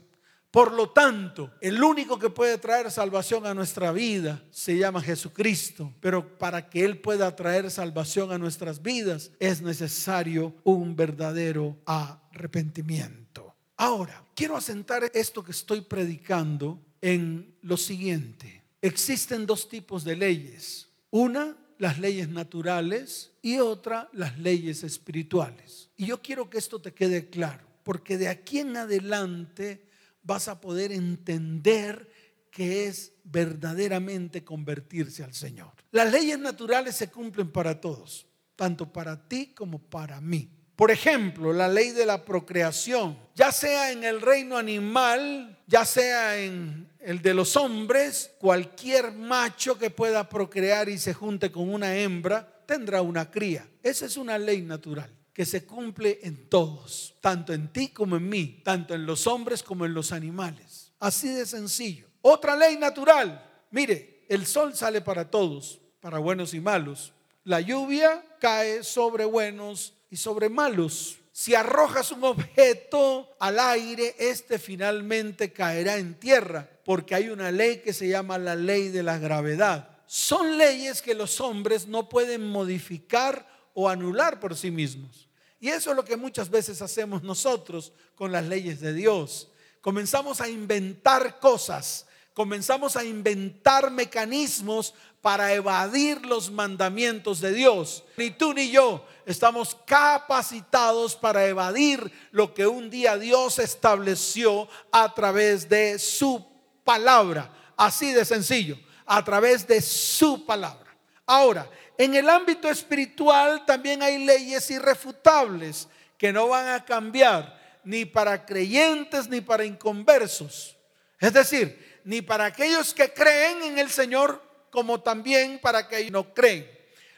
Por 0.51 0.73
lo 0.73 0.89
tanto, 0.89 1.53
el 1.61 1.81
único 1.81 2.19
que 2.19 2.29
puede 2.29 2.57
traer 2.57 2.91
salvación 2.91 3.45
a 3.45 3.53
nuestra 3.53 3.93
vida 3.93 4.43
se 4.51 4.77
llama 4.77 5.01
Jesucristo. 5.01 5.93
Pero 6.01 6.37
para 6.37 6.69
que 6.69 6.83
Él 6.83 6.99
pueda 6.99 7.33
traer 7.37 7.71
salvación 7.71 8.33
a 8.33 8.37
nuestras 8.37 8.81
vidas 8.81 9.31
es 9.39 9.61
necesario 9.61 10.53
un 10.65 10.97
verdadero 10.97 11.77
arrepentimiento. 11.85 13.55
Ahora, 13.77 14.25
quiero 14.35 14.57
asentar 14.57 15.09
esto 15.13 15.41
que 15.41 15.51
estoy 15.51 15.81
predicando 15.81 16.81
en 16.99 17.55
lo 17.61 17.77
siguiente. 17.77 18.61
Existen 18.81 19.45
dos 19.45 19.69
tipos 19.69 20.03
de 20.03 20.17
leyes. 20.17 20.89
Una, 21.11 21.55
las 21.77 21.97
leyes 21.97 22.27
naturales 22.27 23.31
y 23.41 23.59
otra, 23.59 24.09
las 24.11 24.37
leyes 24.37 24.83
espirituales. 24.83 25.89
Y 25.95 26.07
yo 26.07 26.21
quiero 26.21 26.49
que 26.49 26.57
esto 26.57 26.81
te 26.81 26.93
quede 26.93 27.29
claro, 27.29 27.65
porque 27.83 28.17
de 28.17 28.27
aquí 28.27 28.59
en 28.59 28.75
adelante 28.75 29.89
vas 30.23 30.47
a 30.47 30.59
poder 30.61 30.91
entender 30.91 32.09
que 32.51 32.87
es 32.87 33.13
verdaderamente 33.23 34.43
convertirse 34.43 35.23
al 35.23 35.33
Señor. 35.33 35.71
Las 35.91 36.11
leyes 36.11 36.37
naturales 36.37 36.95
se 36.95 37.09
cumplen 37.09 37.51
para 37.51 37.79
todos, 37.79 38.27
tanto 38.55 38.91
para 38.91 39.27
ti 39.27 39.53
como 39.55 39.79
para 39.79 40.19
mí. 40.19 40.49
Por 40.75 40.91
ejemplo, 40.91 41.53
la 41.53 41.67
ley 41.67 41.91
de 41.91 42.05
la 42.05 42.25
procreación, 42.25 43.17
ya 43.35 43.51
sea 43.51 43.91
en 43.91 44.03
el 44.03 44.19
reino 44.19 44.57
animal, 44.57 45.59
ya 45.67 45.85
sea 45.85 46.37
en 46.39 46.89
el 46.99 47.21
de 47.21 47.33
los 47.33 47.55
hombres, 47.55 48.31
cualquier 48.39 49.11
macho 49.11 49.77
que 49.77 49.89
pueda 49.89 50.27
procrear 50.27 50.89
y 50.89 50.97
se 50.97 51.13
junte 51.13 51.51
con 51.51 51.71
una 51.71 51.95
hembra 51.95 52.63
tendrá 52.65 53.01
una 53.01 53.29
cría. 53.29 53.67
Esa 53.83 54.05
es 54.05 54.17
una 54.17 54.37
ley 54.37 54.61
natural 54.61 55.20
que 55.33 55.45
se 55.45 55.65
cumple 55.65 56.19
en 56.23 56.49
todos, 56.49 57.15
tanto 57.21 57.53
en 57.53 57.71
ti 57.71 57.89
como 57.89 58.17
en 58.17 58.27
mí, 58.27 58.61
tanto 58.63 58.93
en 58.93 59.05
los 59.05 59.27
hombres 59.27 59.63
como 59.63 59.85
en 59.85 59.93
los 59.93 60.11
animales. 60.11 60.91
Así 60.99 61.29
de 61.29 61.45
sencillo. 61.45 62.07
Otra 62.21 62.55
ley 62.55 62.77
natural. 62.77 63.49
Mire, 63.71 64.25
el 64.29 64.45
sol 64.45 64.75
sale 64.75 65.01
para 65.01 65.29
todos, 65.29 65.79
para 65.99 66.19
buenos 66.19 66.53
y 66.53 66.59
malos. 66.59 67.13
La 67.43 67.61
lluvia 67.61 68.23
cae 68.39 68.83
sobre 68.83 69.25
buenos 69.25 69.93
y 70.09 70.17
sobre 70.17 70.49
malos. 70.49 71.17
Si 71.31 71.55
arrojas 71.55 72.11
un 72.11 72.23
objeto 72.25 73.35
al 73.39 73.59
aire, 73.59 74.15
este 74.19 74.59
finalmente 74.59 75.51
caerá 75.53 75.97
en 75.97 76.15
tierra, 76.15 76.69
porque 76.83 77.15
hay 77.15 77.29
una 77.29 77.51
ley 77.51 77.77
que 77.77 77.93
se 77.93 78.07
llama 78.07 78.37
la 78.37 78.55
ley 78.55 78.89
de 78.89 79.01
la 79.01 79.17
gravedad. 79.17 79.97
Son 80.05 80.57
leyes 80.57 81.01
que 81.01 81.15
los 81.15 81.39
hombres 81.39 81.87
no 81.87 82.09
pueden 82.09 82.45
modificar 82.45 83.47
o 83.73 83.89
anular 83.89 84.39
por 84.39 84.55
sí 84.55 84.71
mismos. 84.71 85.29
Y 85.59 85.69
eso 85.69 85.91
es 85.91 85.95
lo 85.95 86.03
que 86.03 86.17
muchas 86.17 86.49
veces 86.49 86.81
hacemos 86.81 87.21
nosotros 87.21 87.93
con 88.15 88.31
las 88.31 88.45
leyes 88.45 88.79
de 88.79 88.93
Dios. 88.93 89.49
Comenzamos 89.79 90.41
a 90.41 90.49
inventar 90.49 91.39
cosas, 91.39 92.07
comenzamos 92.33 92.95
a 92.95 93.03
inventar 93.03 93.91
mecanismos 93.91 94.93
para 95.21 95.53
evadir 95.53 96.25
los 96.25 96.51
mandamientos 96.51 97.39
de 97.41 97.53
Dios. 97.53 98.03
Ni 98.17 98.31
tú 98.31 98.53
ni 98.53 98.71
yo 98.71 99.05
estamos 99.25 99.77
capacitados 99.85 101.15
para 101.15 101.45
evadir 101.45 102.11
lo 102.31 102.53
que 102.53 102.65
un 102.65 102.89
día 102.89 103.17
Dios 103.17 103.59
estableció 103.59 104.67
a 104.91 105.13
través 105.13 105.69
de 105.69 105.99
su 105.99 106.43
palabra. 106.83 107.53
Así 107.77 108.13
de 108.13 108.25
sencillo, 108.25 108.77
a 109.05 109.23
través 109.23 109.67
de 109.67 109.81
su 109.81 110.45
palabra. 110.45 110.95
Ahora, 111.25 111.69
en 112.03 112.15
el 112.15 112.29
ámbito 112.29 112.67
espiritual 112.67 113.63
también 113.65 114.01
hay 114.01 114.25
leyes 114.25 114.71
irrefutables 114.71 115.87
que 116.17 116.33
no 116.33 116.47
van 116.47 116.69
a 116.69 116.83
cambiar 116.83 117.59
ni 117.83 118.05
para 118.05 118.45
creyentes 118.45 119.29
ni 119.29 119.41
para 119.41 119.65
inconversos. 119.65 120.75
Es 121.19 121.33
decir, 121.33 121.99
ni 122.03 122.23
para 122.23 122.45
aquellos 122.45 122.93
que 122.95 123.13
creen 123.13 123.61
en 123.61 123.77
el 123.77 123.89
Señor 123.91 124.41
como 124.71 125.01
también 125.01 125.59
para 125.59 125.79
aquellos 125.79 126.05
que 126.05 126.11
no 126.11 126.33
creen. 126.33 126.67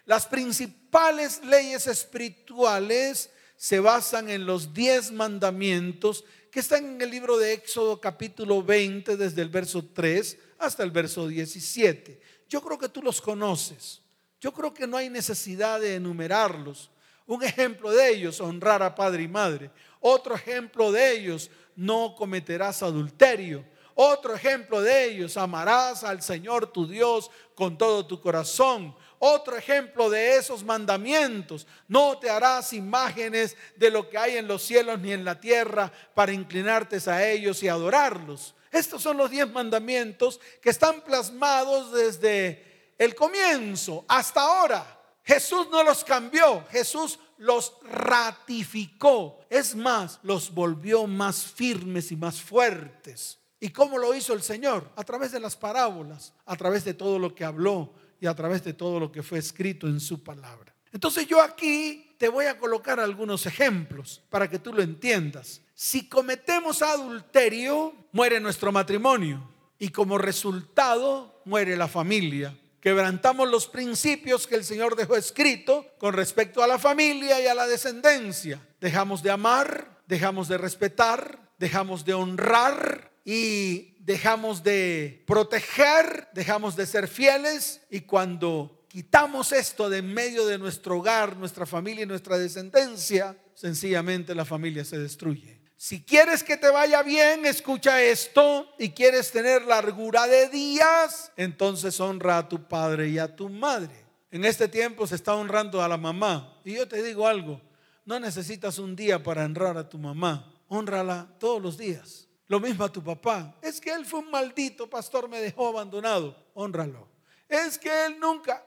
Las 0.06 0.28
principales 0.28 1.42
leyes 1.46 1.88
espirituales 1.88 3.30
se 3.56 3.80
basan 3.80 4.30
en 4.30 4.46
los 4.46 4.74
diez 4.74 5.12
mandamientos 5.12 6.26
que 6.52 6.60
están 6.60 6.84
en 6.86 7.02
el 7.02 7.10
libro 7.10 7.38
de 7.38 7.54
Éxodo 7.54 8.02
capítulo 8.02 8.62
20 8.62 9.16
desde 9.16 9.42
el 9.42 9.50
verso 9.50 9.86
3 9.94 10.38
hasta 10.60 10.84
el 10.84 10.92
verso 10.92 11.28
17. 11.28 12.20
Yo 12.50 12.62
creo 12.62 12.78
que 12.78 12.90
tú 12.90 13.02
los 13.02 13.22
conoces. 13.22 14.03
Yo 14.44 14.52
creo 14.52 14.74
que 14.74 14.86
no 14.86 14.98
hay 14.98 15.10
necesidad 15.10 15.80
de 15.80 15.96
enumerarlos. 15.96 16.90
Un 17.26 17.44
ejemplo 17.44 17.90
de 17.92 18.10
ellos, 18.10 18.42
honrar 18.42 18.84
a 18.84 18.94
padre 18.94 19.24
y 19.24 19.28
madre. 19.30 19.72
Otro 20.02 20.36
ejemplo 20.36 20.92
de 20.92 21.14
ellos, 21.14 21.50
no 21.78 22.14
cometerás 22.14 22.84
adulterio. 22.84 23.64
Otro 23.96 24.36
ejemplo 24.36 24.82
de 24.82 25.06
ellos, 25.06 25.38
amarás 25.38 26.04
al 26.04 26.22
Señor 26.22 26.74
tu 26.74 26.86
Dios 26.86 27.32
con 27.56 27.78
todo 27.78 28.06
tu 28.06 28.20
corazón. 28.20 28.94
Otro 29.18 29.56
ejemplo 29.56 30.10
de 30.10 30.36
esos 30.36 30.62
mandamientos, 30.62 31.66
no 31.88 32.18
te 32.18 32.30
harás 32.30 32.74
imágenes 32.74 33.56
de 33.78 33.92
lo 33.92 34.10
que 34.10 34.18
hay 34.18 34.36
en 34.36 34.50
los 34.50 34.62
cielos 34.62 35.00
ni 35.00 35.14
en 35.14 35.24
la 35.24 35.40
tierra 35.40 35.90
para 36.14 36.34
inclinarte 36.34 36.98
a 37.10 37.26
ellos 37.26 37.64
y 37.64 37.70
adorarlos. 37.70 38.56
Estos 38.74 39.02
son 39.02 39.16
los 39.16 39.32
diez 39.32 39.50
mandamientos 39.50 40.42
que 40.62 40.70
están 40.70 41.00
plasmados 41.00 41.94
desde 41.94 42.73
el 42.98 43.16
comienzo 43.16 44.06
hasta 44.08 44.42
ahora. 44.42 45.00
Jesús 45.24 45.68
no 45.72 45.84
los 45.84 46.04
cambió, 46.04 46.66
Jesús 46.70 47.20
los 47.38 47.74
ratificó. 47.84 49.40
Es 49.50 49.76
más, 49.76 50.20
los 50.24 50.54
volvió 50.54 51.08
más 51.08 51.44
firmes 51.44 52.12
y 52.12 52.16
más 52.16 52.42
fuertes. 52.42 53.40
¿Y 53.60 53.70
cómo 53.70 53.98
lo 53.98 54.14
hizo 54.14 54.34
el 54.34 54.42
Señor? 54.42 54.90
A 54.96 55.04
través 55.04 55.32
de 55.32 55.40
las 55.40 55.56
parábolas, 55.56 56.34
a 56.46 56.56
través 56.58 56.84
de 56.84 56.94
todo 56.94 57.18
lo 57.18 57.34
que 57.34 57.46
habló 57.46 57.94
y 58.20 58.28
a 58.28 58.36
través 58.36 58.64
de 58.64 58.74
todo 58.74 59.00
lo 59.00 59.12
que 59.12 59.24
fue 59.24 59.40
escrito 59.40 59.88
en 59.88 60.02
su 60.02 60.22
palabra. 60.22 60.76
Entonces 60.92 61.26
yo 61.26 61.42
aquí 61.42 62.16
te 62.18 62.28
voy 62.28 62.46
a 62.46 62.58
colocar 62.58 63.00
algunos 63.00 63.46
ejemplos 63.46 64.22
para 64.30 64.50
que 64.50 64.60
tú 64.60 64.74
lo 64.74 64.82
entiendas. 64.82 65.62
Si 65.74 66.08
cometemos 66.08 66.82
adulterio, 66.82 67.94
muere 68.12 68.40
nuestro 68.40 68.72
matrimonio 68.72 69.50
y 69.80 69.90
como 69.90 70.18
resultado 70.18 71.42
muere 71.46 71.76
la 71.76 71.88
familia 71.88 72.58
quebrantamos 72.84 73.50
los 73.50 73.68
principios 73.68 74.46
que 74.46 74.56
el 74.56 74.66
Señor 74.66 74.98
dejó 74.98 75.16
escrito 75.16 75.88
con 75.98 76.14
respecto 76.14 76.62
a 76.62 76.68
la 76.68 76.78
familia 76.78 77.40
y 77.40 77.48
a 77.48 77.56
la 77.56 77.66
descendencia. 77.66 78.60
Dejamos 78.82 79.24
de 79.24 79.32
amar, 79.32 80.02
dejamos 80.06 80.50
de 80.50 80.58
respetar, 80.58 81.40
dejamos 81.58 82.04
de 82.04 82.14
honrar 82.14 83.14
y 83.24 83.96
dejamos 84.00 84.64
de 84.64 85.24
proteger, 85.26 86.28
dejamos 86.34 86.76
de 86.76 86.86
ser 86.86 87.08
fieles 87.08 87.80
y 87.90 88.02
cuando 88.02 88.84
quitamos 88.90 89.54
esto 89.54 89.90
de 89.90 90.00
en 90.00 90.14
medio 90.14 90.46
de 90.46 90.58
nuestro 90.58 90.98
hogar, 90.98 91.38
nuestra 91.38 91.66
familia 91.66 92.04
y 92.04 92.08
nuestra 92.08 92.38
descendencia, 92.38 93.38
sencillamente 93.54 94.36
la 94.36 94.44
familia 94.44 94.84
se 94.84 95.00
destruye. 95.00 95.63
Si 95.84 96.02
quieres 96.02 96.46
que 96.46 96.56
te 96.56 96.70
vaya 96.70 97.04
bien, 97.04 97.46
escucha 97.46 98.02
esto 98.02 98.74
y 98.80 98.92
quieres 98.92 99.34
tener 99.34 99.64
largura 99.64 100.28
de 100.28 100.48
días, 100.48 101.34
entonces 101.36 102.00
honra 102.00 102.38
a 102.38 102.48
tu 102.48 102.70
padre 102.70 103.10
y 103.10 103.20
a 103.20 103.36
tu 103.36 103.50
madre. 103.50 103.94
En 104.32 104.46
este 104.46 104.70
tiempo 104.70 105.06
se 105.06 105.16
está 105.16 105.36
honrando 105.36 105.84
a 105.84 105.90
la 105.90 105.98
mamá. 105.98 106.58
Y 106.64 106.76
yo 106.76 106.88
te 106.88 107.04
digo 107.04 107.28
algo, 107.28 107.60
no 108.06 108.18
necesitas 108.18 108.80
un 108.80 108.96
día 108.96 109.22
para 109.22 109.44
honrar 109.44 109.78
a 109.78 109.90
tu 109.90 109.98
mamá, 109.98 110.56
honrala 110.70 111.28
todos 111.38 111.62
los 111.62 111.78
días. 111.78 112.30
Lo 112.48 112.62
mismo 112.62 112.86
a 112.86 112.90
tu 112.90 113.04
papá. 113.04 113.54
Es 113.62 113.82
que 113.82 113.92
él 113.92 114.06
fue 114.06 114.22
un 114.22 114.32
maldito 114.32 114.90
pastor, 114.90 115.28
me 115.28 115.42
dejó 115.42 115.68
abandonado. 115.68 116.48
Honralo. 116.54 117.10
Es 117.50 117.78
que 117.78 118.06
él 118.06 118.22
nunca, 118.22 118.66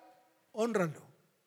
honralo, 0.52 1.00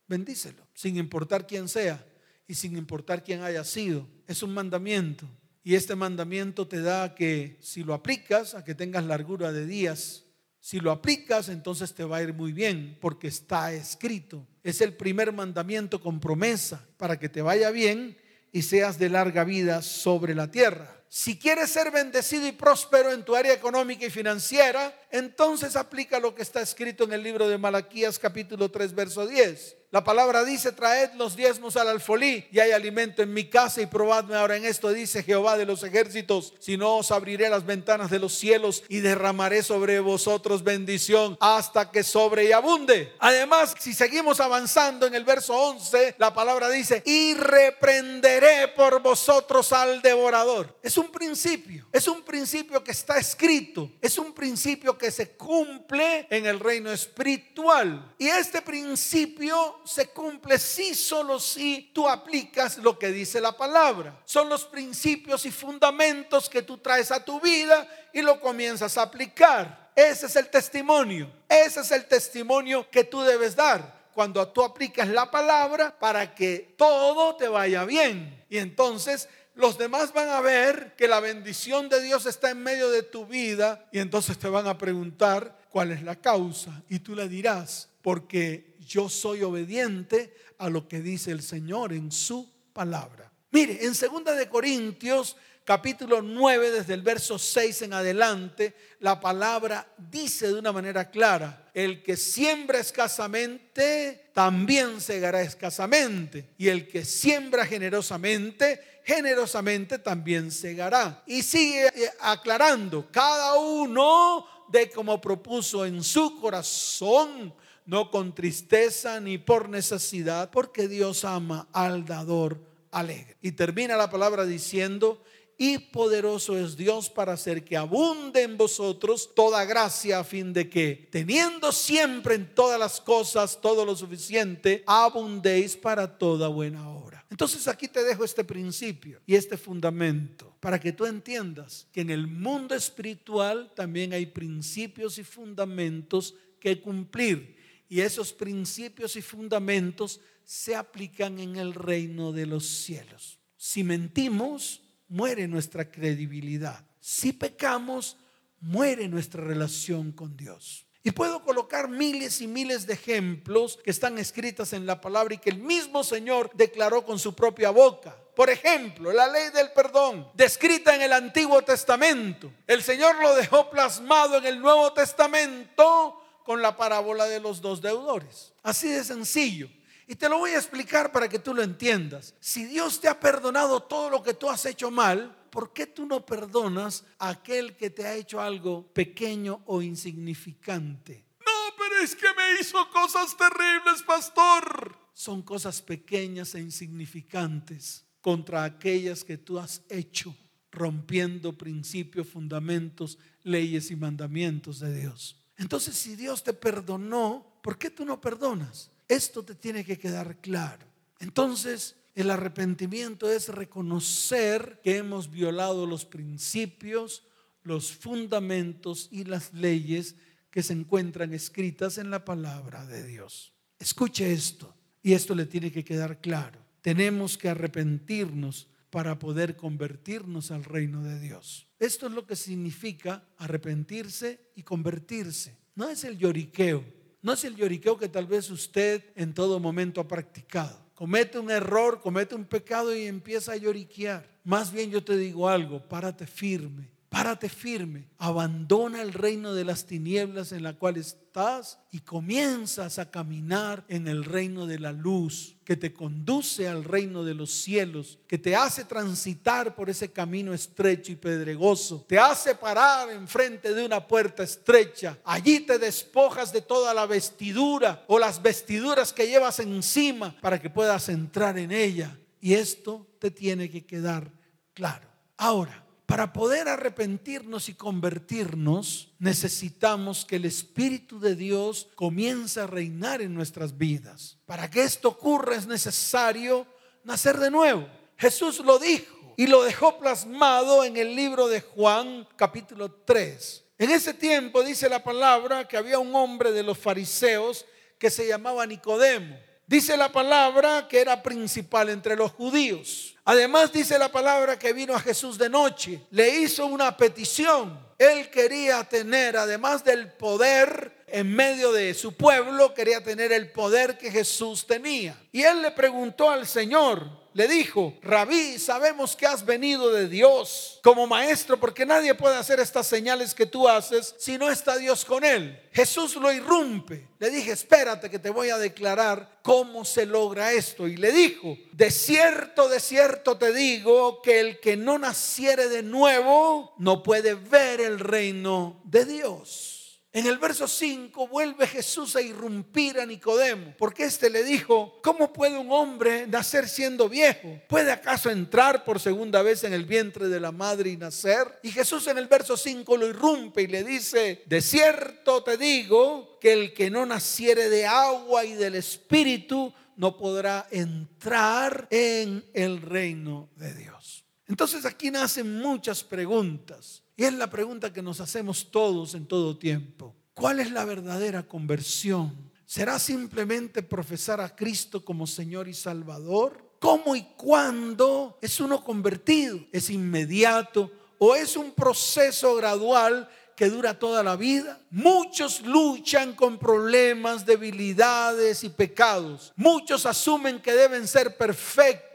bendícelo, 0.07 0.65
sin 0.73 0.97
importar 0.97 1.45
quién 1.45 1.69
sea 1.69 2.03
y 2.47 2.55
sin 2.55 2.75
importar 2.75 3.23
quién 3.23 3.43
haya 3.43 3.63
sido. 3.63 4.07
Es 4.25 4.41
un 4.41 4.51
mandamiento. 4.51 5.27
Y 5.63 5.75
este 5.75 5.95
mandamiento 5.95 6.67
te 6.67 6.81
da 6.81 7.15
que 7.15 7.57
si 7.61 7.83
lo 7.83 7.93
aplicas, 7.93 8.55
a 8.55 8.63
que 8.63 8.75
tengas 8.75 9.03
largura 9.05 9.51
de 9.51 9.65
días. 9.65 10.25
Si 10.59 10.79
lo 10.79 10.91
aplicas, 10.91 11.49
entonces 11.49 11.93
te 11.93 12.03
va 12.03 12.17
a 12.17 12.23
ir 12.23 12.33
muy 12.33 12.51
bien, 12.51 12.97
porque 12.99 13.27
está 13.27 13.71
escrito. 13.73 14.45
Es 14.63 14.81
el 14.81 14.93
primer 14.93 15.31
mandamiento 15.31 16.01
con 16.01 16.19
promesa 16.19 16.85
para 16.97 17.17
que 17.17 17.29
te 17.29 17.41
vaya 17.41 17.71
bien 17.71 18.17
y 18.51 18.63
seas 18.63 18.99
de 18.99 19.09
larga 19.09 19.43
vida 19.43 19.81
sobre 19.81 20.35
la 20.35 20.51
tierra. 20.51 20.98
Si 21.11 21.39
quieres 21.39 21.71
ser 21.71 21.89
bendecido 21.89 22.45
y 22.45 22.51
próspero 22.51 23.11
en 23.11 23.25
tu 23.25 23.35
área 23.35 23.51
económica 23.51 24.05
y 24.05 24.11
financiera, 24.11 24.95
entonces 25.09 25.75
aplica 25.75 26.19
lo 26.19 26.35
que 26.35 26.43
está 26.43 26.61
escrito 26.61 27.03
en 27.03 27.13
el 27.13 27.23
libro 27.23 27.49
de 27.49 27.57
Malaquías 27.57 28.19
capítulo 28.19 28.69
3, 28.69 28.93
verso 28.93 29.25
10. 29.25 29.77
La 29.91 30.03
palabra 30.03 30.43
dice, 30.43 30.71
traed 30.71 31.13
los 31.15 31.35
diezmos 31.35 31.75
al 31.75 31.87
alfolí 31.87 32.45
y 32.51 32.59
hay 32.59 32.73
alimento 32.73 33.23
en 33.23 33.33
mi 33.33 33.49
casa 33.49 33.81
y 33.81 33.87
probadme 33.87 34.35
ahora 34.35 34.55
en 34.55 34.63
esto, 34.63 34.93
dice 34.93 35.23
Jehová 35.23 35.57
de 35.57 35.65
los 35.65 35.81
ejércitos, 35.81 36.53
si 36.59 36.77
no 36.77 36.97
os 36.97 37.09
abriré 37.09 37.49
las 37.49 37.65
ventanas 37.65 38.11
de 38.11 38.19
los 38.19 38.35
cielos 38.35 38.83
y 38.87 38.99
derramaré 38.99 39.63
sobre 39.63 39.99
vosotros 39.99 40.63
bendición 40.63 41.37
hasta 41.39 41.89
que 41.89 42.03
sobre 42.03 42.45
y 42.45 42.51
abunde. 42.51 43.15
Además, 43.17 43.73
si 43.79 43.95
seguimos 43.95 44.39
avanzando 44.39 45.07
en 45.07 45.15
el 45.15 45.23
verso 45.23 45.55
11, 45.55 46.17
la 46.19 46.35
palabra 46.35 46.69
dice, 46.69 47.01
y 47.03 47.33
reprenderé 47.33 48.67
por 48.67 49.01
vosotros 49.01 49.73
al 49.73 50.03
devorador. 50.03 50.77
Es 50.83 50.98
un 50.99 51.11
principio, 51.11 51.87
es 51.91 52.07
un 52.07 52.21
principio 52.21 52.83
que 52.83 52.91
está 52.91 53.17
escrito, 53.17 53.89
es 53.99 54.19
un 54.19 54.33
principio 54.33 54.95
que 54.95 55.09
se 55.09 55.31
cumple 55.31 56.27
en 56.29 56.45
el 56.45 56.59
reino 56.59 56.91
espiritual. 56.91 58.13
Y 58.19 58.27
este 58.27 58.61
principio 58.61 59.81
se 59.83 60.09
cumple 60.09 60.59
si 60.59 60.93
solo 60.93 61.39
si 61.39 61.89
tú 61.93 62.07
aplicas 62.07 62.77
lo 62.77 62.99
que 62.99 63.07
dice 63.07 63.41
la 63.41 63.57
palabra. 63.57 64.21
Son 64.25 64.47
los 64.47 64.65
principios 64.65 65.45
y 65.47 65.51
fundamentos 65.51 66.47
que 66.47 66.61
tú 66.61 66.77
traes 66.77 67.11
a 67.11 67.25
tu 67.25 67.41
vida 67.41 67.87
y 68.13 68.21
lo 68.21 68.39
comienzas 68.39 68.97
a 68.97 69.01
aplicar. 69.01 69.89
Ese 69.95 70.27
es 70.27 70.35
el 70.35 70.49
testimonio. 70.49 71.31
Ese 71.49 71.79
es 71.79 71.91
el 71.91 72.05
testimonio 72.05 72.87
que 72.91 73.03
tú 73.03 73.21
debes 73.21 73.55
dar 73.55 73.99
cuando 74.13 74.45
tú 74.49 74.63
aplicas 74.63 75.07
la 75.07 75.31
palabra 75.31 75.97
para 75.97 76.35
que 76.35 76.75
todo 76.77 77.35
te 77.37 77.47
vaya 77.47 77.85
bien. 77.85 78.43
Y 78.49 78.57
entonces 78.57 79.29
los 79.59 79.77
demás 79.77 80.13
van 80.13 80.29
a 80.29 80.39
ver 80.39 80.93
que 80.97 81.05
la 81.05 81.19
bendición 81.19 81.89
de 81.89 82.01
Dios 82.01 82.25
está 82.25 82.49
en 82.49 82.63
medio 82.63 82.89
de 82.89 83.03
tu 83.03 83.25
vida 83.25 83.89
y 83.91 83.99
entonces 83.99 84.39
te 84.39 84.47
van 84.47 84.67
a 84.67 84.77
preguntar 84.77 85.59
cuál 85.69 85.91
es 85.91 86.01
la 86.01 86.15
causa 86.15 86.81
y 86.87 86.99
tú 86.99 87.13
le 87.13 87.27
dirás, 87.27 87.89
porque 88.01 88.77
yo 88.79 89.09
soy 89.09 89.43
obediente 89.43 90.33
a 90.59 90.69
lo 90.69 90.87
que 90.87 91.01
dice 91.01 91.31
el 91.31 91.41
Señor 91.41 91.91
en 91.91 92.09
su 92.09 92.49
palabra. 92.71 93.29
Mire, 93.51 93.85
en 93.85 93.91
2 93.91 94.37
de 94.37 94.47
Corintios 94.47 95.35
capítulo 95.65 96.21
9 96.21 96.71
desde 96.71 96.93
el 96.93 97.01
verso 97.01 97.37
6 97.37 97.83
en 97.83 97.93
adelante, 97.93 98.73
la 99.01 99.19
palabra 99.19 99.87
dice 99.97 100.47
de 100.47 100.55
una 100.55 100.71
manera 100.71 101.11
clara, 101.11 101.69
el 101.75 102.01
que 102.01 102.17
siembra 102.17 102.79
escasamente 102.79 104.31
también 104.33 104.99
segará 105.01 105.41
escasamente 105.41 106.49
y 106.57 106.69
el 106.69 106.87
que 106.87 107.03
siembra 107.05 107.65
generosamente 107.65 108.98
generosamente 109.09 109.97
también 109.97 110.51
segará. 110.51 111.23
Y 111.25 111.41
sigue 111.41 111.87
eh, 111.87 112.11
aclarando, 112.19 113.07
cada 113.11 113.55
uno 113.57 114.45
de 114.67 114.87
como 114.91 115.19
propuso 115.19 115.83
en 115.83 116.03
su 116.03 116.39
corazón 116.39 117.51
no 117.87 118.11
con 118.11 118.35
tristeza 118.35 119.19
ni 119.19 119.39
por 119.39 119.67
necesidad, 119.67 120.51
porque 120.51 120.87
Dios 120.87 121.25
ama 121.25 121.67
al 121.73 122.05
dador 122.05 122.59
alegre. 122.91 123.35
Y 123.41 123.53
termina 123.53 123.97
la 123.97 124.11
palabra 124.11 124.45
diciendo, 124.45 125.23
y 125.57 125.79
poderoso 125.79 126.55
es 126.55 126.77
Dios 126.77 127.09
para 127.09 127.33
hacer 127.33 127.63
que 127.63 127.77
abunde 127.77 128.43
en 128.43 128.57
vosotros 128.57 129.33
toda 129.33 129.65
gracia 129.65 130.19
a 130.19 130.23
fin 130.23 130.53
de 130.53 130.69
que, 130.69 131.09
teniendo 131.11 131.71
siempre 131.71 132.35
en 132.35 132.53
todas 132.53 132.79
las 132.79 133.01
cosas 133.01 133.59
todo 133.59 133.83
lo 133.83 133.95
suficiente, 133.95 134.83
abundéis 134.85 135.75
para 135.75 136.19
toda 136.19 136.47
buena 136.47 136.87
obra. 136.87 137.18
Entonces 137.29 137.67
aquí 137.67 137.87
te 137.87 138.03
dejo 138.03 138.23
este 138.23 138.43
principio 138.43 139.21
y 139.25 139.35
este 139.35 139.55
fundamento 139.55 140.55
para 140.59 140.79
que 140.79 140.91
tú 140.91 141.05
entiendas 141.05 141.87
que 141.91 142.01
en 142.01 142.09
el 142.09 142.27
mundo 142.27 142.73
espiritual 142.73 143.71
también 143.75 144.13
hay 144.13 144.25
principios 144.25 145.17
y 145.19 145.23
fundamentos 145.23 146.35
que 146.59 146.81
cumplir 146.81 147.55
y 147.87 148.01
esos 148.01 148.33
principios 148.33 149.15
y 149.15 149.21
fundamentos 149.21 150.21
se 150.43 150.75
aplican 150.75 151.39
en 151.39 151.55
el 151.55 151.73
reino 151.73 152.31
de 152.31 152.47
los 152.47 152.65
cielos. 152.65 153.39
Si 153.57 153.83
mentimos, 153.83 154.81
muere 155.07 155.47
nuestra 155.47 155.91
credibilidad. 155.91 156.87
Si 156.99 157.33
pecamos, 157.33 158.17
muere 158.59 159.07
nuestra 159.07 159.43
relación 159.43 160.11
con 160.11 160.35
Dios. 160.35 160.85
Y 161.01 161.11
puedo 161.11 161.43
colocar 161.43 161.87
miles 161.87 162.41
y 162.41 162.47
miles 162.47 162.85
de 162.85 162.93
ejemplos 162.93 163.79
que 163.83 163.91
están 163.91 164.17
escritas 164.17 164.73
en 164.73 164.85
la 164.85 164.99
palabra 164.99 165.33
y 165.33 165.37
que 165.37 165.49
el 165.49 165.59
mismo 165.59 166.03
Señor 166.03 166.51
declaró 166.55 167.05
con 167.05 167.17
su 167.17 167.33
propia 167.33 167.69
boca. 167.69 168.15
Por 168.35 168.49
ejemplo, 168.49 169.11
la 169.13 169.27
ley 169.27 169.49
del 169.53 169.71
perdón, 169.71 170.29
descrita 170.33 170.95
en 170.95 171.01
el 171.01 171.13
Antiguo 171.13 171.61
Testamento. 171.61 172.51
El 172.67 172.83
Señor 172.83 173.15
lo 173.21 173.35
dejó 173.35 173.69
plasmado 173.69 174.37
en 174.37 174.45
el 174.45 174.61
Nuevo 174.61 174.91
Testamento 174.93 176.21
con 176.43 176.61
la 176.61 176.75
parábola 176.75 177.25
de 177.25 177.39
los 177.39 177.61
dos 177.61 177.81
deudores. 177.81 178.53
Así 178.63 178.89
de 178.89 179.03
sencillo. 179.03 179.69
Y 180.09 180.15
te 180.15 180.27
lo 180.27 180.39
voy 180.39 180.49
a 180.49 180.57
explicar 180.57 181.11
para 181.11 181.29
que 181.29 181.37
tú 181.37 181.53
lo 181.53 181.61
entiendas. 181.61 182.33
Si 182.39 182.65
Dios 182.65 182.99
te 182.99 183.07
ha 183.07 183.19
perdonado 183.19 183.83
todo 183.83 184.09
lo 184.09 184.23
que 184.23 184.33
tú 184.33 184.49
has 184.49 184.65
hecho 184.65 184.89
mal, 184.89 185.37
¿por 185.51 185.71
qué 185.71 185.85
tú 185.85 186.07
no 186.07 186.25
perdonas 186.25 187.03
a 187.19 187.29
aquel 187.29 187.77
que 187.77 187.91
te 187.91 188.07
ha 188.07 188.15
hecho 188.15 188.41
algo 188.41 188.91
pequeño 188.91 189.61
o 189.67 189.83
insignificante? 189.83 191.25
No, 191.41 191.75
pero 191.77 192.01
es 192.03 192.15
que 192.15 192.25
me 192.35 192.59
hizo 192.59 192.89
cosas 192.89 193.37
terribles, 193.37 194.01
pastor. 194.01 194.97
Son 195.13 195.43
cosas 195.43 195.79
pequeñas 195.79 196.55
e 196.55 196.59
insignificantes 196.59 198.03
contra 198.19 198.63
aquellas 198.63 199.23
que 199.23 199.37
tú 199.37 199.59
has 199.59 199.83
hecho, 199.89 200.35
rompiendo 200.71 201.55
principios, 201.55 202.27
fundamentos, 202.27 203.19
leyes 203.43 203.91
y 203.91 203.95
mandamientos 203.95 204.79
de 204.79 205.01
Dios. 205.01 205.39
Entonces, 205.55 205.95
si 205.95 206.15
Dios 206.15 206.43
te 206.43 206.53
perdonó, 206.53 207.59
¿por 207.61 207.77
qué 207.77 207.91
tú 207.91 208.05
no 208.05 208.19
perdonas? 208.19 208.89
Esto 209.09 209.43
te 209.43 209.55
tiene 209.55 209.83
que 209.83 209.97
quedar 209.97 210.37
claro. 210.37 210.85
Entonces, 211.19 211.95
el 212.15 212.29
arrepentimiento 212.29 213.29
es 213.29 213.49
reconocer 213.49 214.79
que 214.83 214.97
hemos 214.97 215.31
violado 215.31 215.85
los 215.85 216.05
principios, 216.05 217.23
los 217.63 217.91
fundamentos 217.91 219.09
y 219.11 219.23
las 219.23 219.53
leyes 219.53 220.15
que 220.51 220.63
se 220.63 220.73
encuentran 220.73 221.33
escritas 221.33 221.97
en 221.97 222.11
la 222.11 222.23
palabra 222.23 222.85
de 222.85 223.03
Dios. 223.03 223.51
Escuche 223.79 224.31
esto, 224.31 224.75
y 225.01 225.13
esto 225.13 225.33
le 225.33 225.45
tiene 225.45 225.71
que 225.71 225.83
quedar 225.83 226.21
claro. 226.21 226.59
Tenemos 226.81 227.37
que 227.37 227.49
arrepentirnos 227.49 228.67
para 228.89 229.17
poder 229.17 229.55
convertirnos 229.55 230.51
al 230.51 230.63
reino 230.63 231.03
de 231.03 231.19
Dios. 231.19 231.67
Esto 231.79 232.07
es 232.07 232.13
lo 232.13 232.25
que 232.27 232.35
significa 232.35 233.23
arrepentirse 233.37 234.51
y 234.55 234.63
convertirse. 234.63 235.57
No 235.75 235.89
es 235.89 236.03
el 236.03 236.17
lloriqueo, 236.17 236.83
no 237.21 237.33
es 237.33 237.43
el 237.43 237.55
lloriqueo 237.55 237.97
que 237.97 238.09
tal 238.09 238.27
vez 238.27 238.49
usted 238.49 239.03
en 239.15 239.33
todo 239.33 239.59
momento 239.59 240.01
ha 240.01 240.07
practicado. 240.07 240.77
Comete 240.95 241.39
un 241.39 241.49
error, 241.49 242.01
comete 242.01 242.35
un 242.35 242.45
pecado 242.45 242.95
y 242.95 243.05
empieza 243.05 243.53
a 243.53 243.57
lloriquear. 243.57 244.27
Más 244.43 244.71
bien 244.71 244.91
yo 244.91 245.03
te 245.03 245.17
digo 245.17 245.47
algo, 245.47 245.81
párate 245.87 246.27
firme 246.27 246.98
Párate 247.09 247.49
firme, 247.49 248.07
abandona 248.19 249.01
el 249.01 249.13
reino 249.13 249.55
de 249.55 249.65
las 249.65 249.87
tinieblas 249.87 250.51
en 250.51 250.61
la 250.61 250.73
cual 250.73 250.95
estás 250.95 251.79
y 251.91 252.01
comienzas 252.01 252.99
a 252.99 253.09
caminar 253.09 253.83
en 253.87 254.07
el 254.07 254.23
reino 254.23 254.67
de 254.67 254.77
la 254.77 254.91
luz 254.91 255.55
que 255.65 255.75
te 255.75 255.91
conduce 255.91 256.67
al 256.67 256.83
reino 256.83 257.23
de 257.23 257.33
los 257.33 257.49
cielos, 257.49 258.19
que 258.27 258.37
te 258.37 258.55
hace 258.55 258.85
transitar 258.85 259.73
por 259.73 259.89
ese 259.89 260.11
camino 260.11 260.53
estrecho 260.53 261.11
y 261.11 261.15
pedregoso, 261.15 262.05
te 262.07 262.19
hace 262.19 262.53
parar 262.53 263.09
enfrente 263.09 263.73
de 263.73 263.85
una 263.85 264.07
puerta 264.07 264.43
estrecha. 264.43 265.17
Allí 265.23 265.61
te 265.61 265.79
despojas 265.79 266.53
de 266.53 266.61
toda 266.61 266.93
la 266.93 267.07
vestidura 267.07 268.03
o 268.07 268.19
las 268.19 268.39
vestiduras 268.39 269.13
que 269.13 269.27
llevas 269.27 269.59
encima 269.59 270.35
para 270.41 270.61
que 270.61 270.69
puedas 270.69 271.09
entrar 271.09 271.57
en 271.57 271.71
ella. 271.71 272.15
Y 272.39 272.53
esto 272.53 273.07
te 273.17 273.31
tiene 273.31 273.67
que 273.69 273.83
quedar 273.83 274.31
claro. 274.73 275.09
Ahora, 275.37 275.85
para 276.09 276.33
poder 276.33 276.67
arrepentirnos 276.67 277.69
y 277.69 277.75
convertirnos, 277.75 279.09
necesitamos 279.19 280.25
que 280.25 280.37
el 280.37 280.45
Espíritu 280.45 281.19
de 281.19 281.35
Dios 281.35 281.87
comience 281.93 282.59
a 282.59 282.65
reinar 282.65 283.21
en 283.21 283.35
nuestras 283.35 283.77
vidas. 283.77 284.39
Para 284.47 284.71
que 284.71 284.81
esto 284.81 285.09
ocurra 285.09 285.55
es 285.55 285.67
necesario 285.67 286.65
nacer 287.03 287.37
de 287.37 287.51
nuevo. 287.51 287.87
Jesús 288.17 288.57
lo 288.65 288.79
dijo 288.79 289.35
y 289.37 289.45
lo 289.45 289.63
dejó 289.63 289.99
plasmado 289.99 290.83
en 290.83 290.97
el 290.97 291.15
libro 291.15 291.47
de 291.47 291.61
Juan 291.61 292.27
capítulo 292.35 292.89
3. 292.91 293.65
En 293.77 293.91
ese 293.91 294.15
tiempo 294.15 294.63
dice 294.63 294.89
la 294.89 295.03
palabra 295.03 295.67
que 295.67 295.77
había 295.77 295.99
un 295.99 296.15
hombre 296.15 296.51
de 296.51 296.63
los 296.63 296.79
fariseos 296.79 297.67
que 297.99 298.09
se 298.09 298.27
llamaba 298.27 298.65
Nicodemo. 298.65 299.37
Dice 299.69 299.95
la 299.95 300.11
palabra 300.11 300.87
que 300.87 300.99
era 300.99 301.21
principal 301.21 301.89
entre 301.89 302.15
los 302.15 302.31
judíos. 302.31 303.15
Además 303.23 303.71
dice 303.71 303.99
la 303.99 304.11
palabra 304.11 304.57
que 304.57 304.73
vino 304.73 304.95
a 304.95 304.99
Jesús 304.99 305.37
de 305.37 305.47
noche. 305.47 306.01
Le 306.09 306.27
hizo 306.39 306.65
una 306.65 306.97
petición. 306.97 307.79
Él 307.99 308.31
quería 308.31 308.83
tener, 308.85 309.37
además 309.37 309.83
del 309.83 310.11
poder 310.13 311.03
en 311.05 311.35
medio 311.35 311.71
de 311.71 311.93
su 311.93 312.15
pueblo, 312.15 312.73
quería 312.73 313.03
tener 313.03 313.31
el 313.31 313.51
poder 313.51 313.95
que 313.99 314.09
Jesús 314.09 314.65
tenía. 314.65 315.15
Y 315.31 315.43
él 315.43 315.61
le 315.61 315.69
preguntó 315.69 316.31
al 316.31 316.47
Señor, 316.47 317.07
le 317.39 317.47
dijo, 317.47 317.93
rabí, 318.01 318.59
sabemos 318.59 319.15
que 319.15 319.25
has 319.25 319.45
venido 319.45 319.93
de 319.93 320.09
Dios 320.09 320.77
como 320.83 321.07
maestro, 321.07 321.57
porque 321.57 321.85
nadie 321.85 322.13
puede 322.13 322.35
hacer 322.35 322.59
estas 322.59 322.85
señales 322.85 323.33
que 323.33 323.45
tú 323.45 323.65
haces 323.65 324.13
si 324.17 324.37
no 324.37 324.49
está 324.49 324.75
Dios 324.75 325.05
con 325.05 325.23
él. 325.23 325.57
Jesús 325.71 326.17
lo 326.17 326.33
irrumpe. 326.33 327.07
Le 327.17 327.29
dije, 327.29 327.53
espérate 327.53 328.09
que 328.09 328.19
te 328.19 328.29
voy 328.29 328.49
a 328.49 328.57
declarar 328.57 329.39
cómo 329.41 329.85
se 329.85 330.05
logra 330.05 330.51
esto. 330.51 330.85
Y 330.85 330.97
le 330.97 331.13
dijo, 331.13 331.57
de 331.71 331.91
cierto, 331.91 332.67
de 332.67 332.81
cierto 332.81 333.37
te 333.37 333.53
digo 333.53 334.21
que 334.21 334.41
el 334.41 334.59
que 334.59 334.75
no 334.75 334.99
naciere 334.99 335.69
de 335.69 335.81
nuevo 335.81 336.73
no 336.77 337.03
puede 337.03 337.35
ver 337.35 337.79
el 337.79 337.99
reino 337.99 338.81
de 338.83 339.05
Dios. 339.05 339.78
En 340.11 340.25
el 340.25 340.39
verso 340.39 340.67
5 340.67 341.27
vuelve 341.27 341.67
Jesús 341.67 342.15
a 342.15 342.21
irrumpir 342.21 342.99
a 342.99 343.05
Nicodemo, 343.05 343.75
porque 343.77 344.05
éste 344.05 344.31
le 344.31 344.43
dijo, 344.43 344.99
¿cómo 345.03 345.31
puede 345.31 345.55
un 345.55 345.71
hombre 345.71 346.25
nacer 346.25 346.67
siendo 346.67 347.07
viejo? 347.07 347.61
¿Puede 347.69 347.91
acaso 347.91 348.31
entrar 348.31 348.83
por 348.83 348.99
segunda 348.99 349.43
vez 349.43 349.63
en 349.65 349.73
el 349.73 349.85
vientre 349.85 350.27
de 350.27 350.39
la 350.39 350.51
madre 350.51 350.89
y 350.89 350.97
nacer? 350.97 351.59
Y 351.61 351.71
Jesús 351.71 352.07
en 352.07 352.17
el 352.17 352.27
verso 352.27 352.57
5 352.57 352.97
lo 352.97 353.05
irrumpe 353.05 353.61
y 353.61 353.67
le 353.67 353.83
dice, 353.83 354.41
de 354.47 354.61
cierto 354.61 355.43
te 355.43 355.57
digo 355.57 356.39
que 356.41 356.53
el 356.53 356.73
que 356.73 356.89
no 356.89 357.05
naciere 357.05 357.69
de 357.69 357.85
agua 357.85 358.45
y 358.45 358.53
del 358.53 358.75
espíritu 358.75 359.71
no 359.95 360.17
podrá 360.17 360.67
entrar 360.71 361.87
en 361.91 362.43
el 362.53 362.81
reino 362.81 363.49
de 363.57 363.75
Dios. 363.75 364.25
Entonces 364.47 364.85
aquí 364.85 365.11
nacen 365.11 365.59
muchas 365.59 366.03
preguntas. 366.03 367.03
Y 367.19 367.25
es 367.25 367.33
la 367.33 367.49
pregunta 367.49 367.91
que 367.91 368.01
nos 368.01 368.21
hacemos 368.21 368.71
todos 368.71 369.13
en 369.13 369.25
todo 369.25 369.57
tiempo. 369.57 370.15
¿Cuál 370.33 370.61
es 370.61 370.71
la 370.71 370.85
verdadera 370.85 371.45
conversión? 371.45 372.33
¿Será 372.65 372.97
simplemente 372.97 373.83
profesar 373.83 374.39
a 374.39 374.55
Cristo 374.55 375.03
como 375.03 375.27
Señor 375.27 375.67
y 375.67 375.73
Salvador? 375.73 376.75
¿Cómo 376.79 377.17
y 377.17 377.23
cuándo 377.35 378.37
es 378.41 378.61
uno 378.61 378.81
convertido? 378.81 379.59
¿Es 379.73 379.89
inmediato 379.89 380.89
o 381.17 381.35
es 381.35 381.57
un 381.57 381.73
proceso 381.73 382.55
gradual 382.55 383.27
que 383.53 383.69
dura 383.69 383.99
toda 383.99 384.23
la 384.23 384.37
vida. 384.37 384.79
Muchos 384.89 385.59
luchan 385.63 386.31
con 386.31 386.57
problemas, 386.57 387.45
debilidades 387.45 388.63
y 388.63 388.69
pecados. 388.69 389.51
Muchos 389.57 390.05
asumen 390.05 390.61
que 390.61 390.71
deben 390.71 391.05
ser 391.05 391.35
perfectos. 391.35 392.08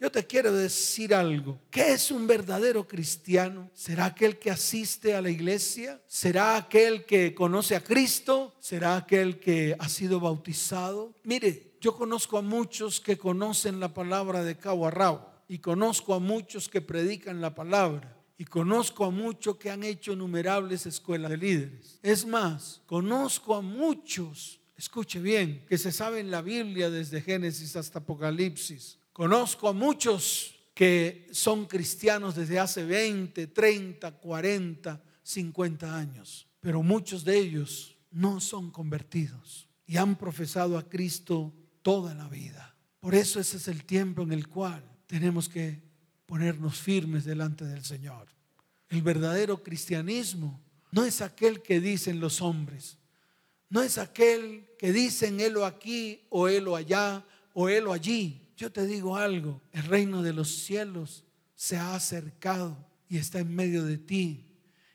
Yo 0.00 0.10
te 0.10 0.26
quiero 0.26 0.52
decir 0.52 1.14
algo. 1.14 1.58
¿Qué 1.70 1.92
es 1.92 2.10
un 2.10 2.26
verdadero 2.26 2.86
cristiano? 2.86 3.70
¿Será 3.72 4.06
aquel 4.06 4.38
que 4.38 4.50
asiste 4.50 5.14
a 5.14 5.22
la 5.22 5.30
iglesia? 5.30 6.02
¿Será 6.06 6.56
aquel 6.56 7.06
que 7.06 7.34
conoce 7.34 7.74
a 7.74 7.82
Cristo? 7.82 8.54
¿Será 8.60 8.96
aquel 8.96 9.38
que 9.38 9.74
ha 9.78 9.88
sido 9.88 10.20
bautizado? 10.20 11.14
Mire, 11.24 11.72
yo 11.80 11.96
conozco 11.96 12.36
a 12.36 12.42
muchos 12.42 13.00
que 13.00 13.16
conocen 13.16 13.80
la 13.80 13.94
palabra 13.94 14.44
de 14.44 14.58
cabo 14.58 14.86
a 14.86 14.90
rabo 14.90 15.26
y 15.48 15.58
conozco 15.58 16.12
a 16.12 16.18
muchos 16.18 16.68
que 16.68 16.82
predican 16.82 17.40
la 17.40 17.54
palabra 17.54 18.16
y 18.36 18.44
conozco 18.44 19.04
a 19.04 19.10
muchos 19.10 19.56
que 19.56 19.70
han 19.70 19.82
hecho 19.82 20.12
innumerables 20.12 20.86
escuelas 20.86 21.30
de 21.30 21.38
líderes. 21.38 21.98
Es 22.02 22.26
más, 22.26 22.82
conozco 22.86 23.54
a 23.54 23.62
muchos, 23.62 24.60
escuche 24.76 25.20
bien, 25.20 25.64
que 25.66 25.78
se 25.78 25.90
saben 25.90 26.30
la 26.30 26.42
Biblia 26.42 26.90
desde 26.90 27.22
Génesis 27.22 27.74
hasta 27.76 28.00
Apocalipsis. 28.00 28.97
Conozco 29.18 29.68
a 29.68 29.72
muchos 29.72 30.54
que 30.72 31.26
son 31.32 31.66
cristianos 31.66 32.36
desde 32.36 32.60
hace 32.60 32.84
20, 32.84 33.48
30, 33.48 34.12
40, 34.12 35.02
50 35.24 35.96
años, 35.96 36.46
pero 36.60 36.84
muchos 36.84 37.24
de 37.24 37.36
ellos 37.36 37.96
no 38.12 38.40
son 38.40 38.70
convertidos 38.70 39.68
y 39.88 39.96
han 39.96 40.14
profesado 40.14 40.78
a 40.78 40.88
Cristo 40.88 41.52
toda 41.82 42.14
la 42.14 42.28
vida. 42.28 42.76
Por 43.00 43.16
eso 43.16 43.40
ese 43.40 43.56
es 43.56 43.66
el 43.66 43.84
tiempo 43.84 44.22
en 44.22 44.30
el 44.30 44.46
cual 44.46 44.88
tenemos 45.08 45.48
que 45.48 45.82
ponernos 46.24 46.78
firmes 46.78 47.24
delante 47.24 47.64
del 47.64 47.84
Señor. 47.84 48.28
El 48.88 49.02
verdadero 49.02 49.64
cristianismo 49.64 50.60
no 50.92 51.04
es 51.04 51.22
aquel 51.22 51.60
que 51.60 51.80
dicen 51.80 52.20
los 52.20 52.40
hombres, 52.40 52.98
no 53.68 53.82
es 53.82 53.98
aquel 53.98 54.68
que 54.78 54.92
dicen 54.92 55.40
helo 55.40 55.66
aquí 55.66 56.20
o 56.30 56.46
helo 56.46 56.76
allá 56.76 57.26
o 57.52 57.68
helo 57.68 57.92
allí. 57.92 58.44
Yo 58.58 58.72
te 58.72 58.88
digo 58.88 59.16
algo, 59.16 59.62
el 59.70 59.84
reino 59.84 60.20
de 60.20 60.32
los 60.32 60.48
cielos 60.50 61.24
se 61.54 61.76
ha 61.76 61.94
acercado 61.94 62.76
y 63.08 63.16
está 63.16 63.38
en 63.38 63.54
medio 63.54 63.84
de 63.84 63.98
ti. 63.98 64.48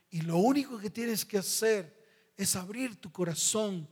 Y 0.10 0.19
lo 0.19 0.36
único 0.36 0.78
que 0.78 0.89
tienes 0.89 1.23
que 1.23 1.38
hacer 1.38 1.97
es 2.36 2.58
abrir 2.58 2.97
tu 2.97 3.10
corazón 3.10 3.88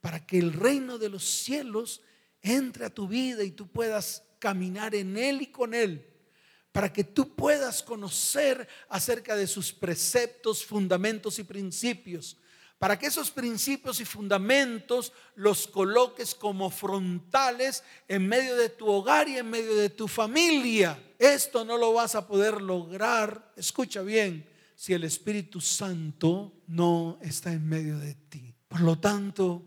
para 0.00 0.24
que 0.24 0.38
el 0.38 0.52
reino 0.52 0.96
de 0.96 1.08
los 1.08 1.24
cielos 1.24 2.02
entre 2.40 2.84
a 2.84 2.94
tu 2.94 3.08
vida 3.08 3.42
y 3.42 3.50
tú 3.50 3.66
puedas 3.66 4.22
caminar 4.38 4.94
en 4.94 5.16
Él 5.16 5.42
y 5.42 5.46
con 5.46 5.74
Él, 5.74 6.06
para 6.70 6.92
que 6.92 7.02
tú 7.02 7.34
puedas 7.34 7.82
conocer 7.82 8.68
acerca 8.88 9.34
de 9.34 9.48
sus 9.48 9.72
preceptos, 9.72 10.64
fundamentos 10.64 11.40
y 11.40 11.42
principios, 11.42 12.36
para 12.78 12.98
que 12.98 13.06
esos 13.06 13.30
principios 13.30 14.00
y 14.00 14.04
fundamentos 14.04 15.12
los 15.34 15.66
coloques 15.66 16.34
como 16.34 16.70
frontales 16.70 17.82
en 18.06 18.28
medio 18.28 18.54
de 18.56 18.68
tu 18.68 18.86
hogar 18.86 19.28
y 19.28 19.38
en 19.38 19.48
medio 19.48 19.76
de 19.76 19.88
tu 19.88 20.08
familia. 20.08 21.02
Esto 21.18 21.64
no 21.64 21.78
lo 21.78 21.94
vas 21.94 22.14
a 22.14 22.26
poder 22.26 22.60
lograr, 22.60 23.52
escucha 23.56 24.02
bien, 24.02 24.46
si 24.74 24.92
el 24.92 25.04
Espíritu 25.04 25.60
Santo 25.60 26.52
no 26.66 27.18
está 27.22 27.50
en 27.52 27.66
medio 27.66 27.98
de 27.98 28.14
ti. 28.14 28.54
Por 28.68 28.82
lo 28.82 28.98
tanto, 28.98 29.64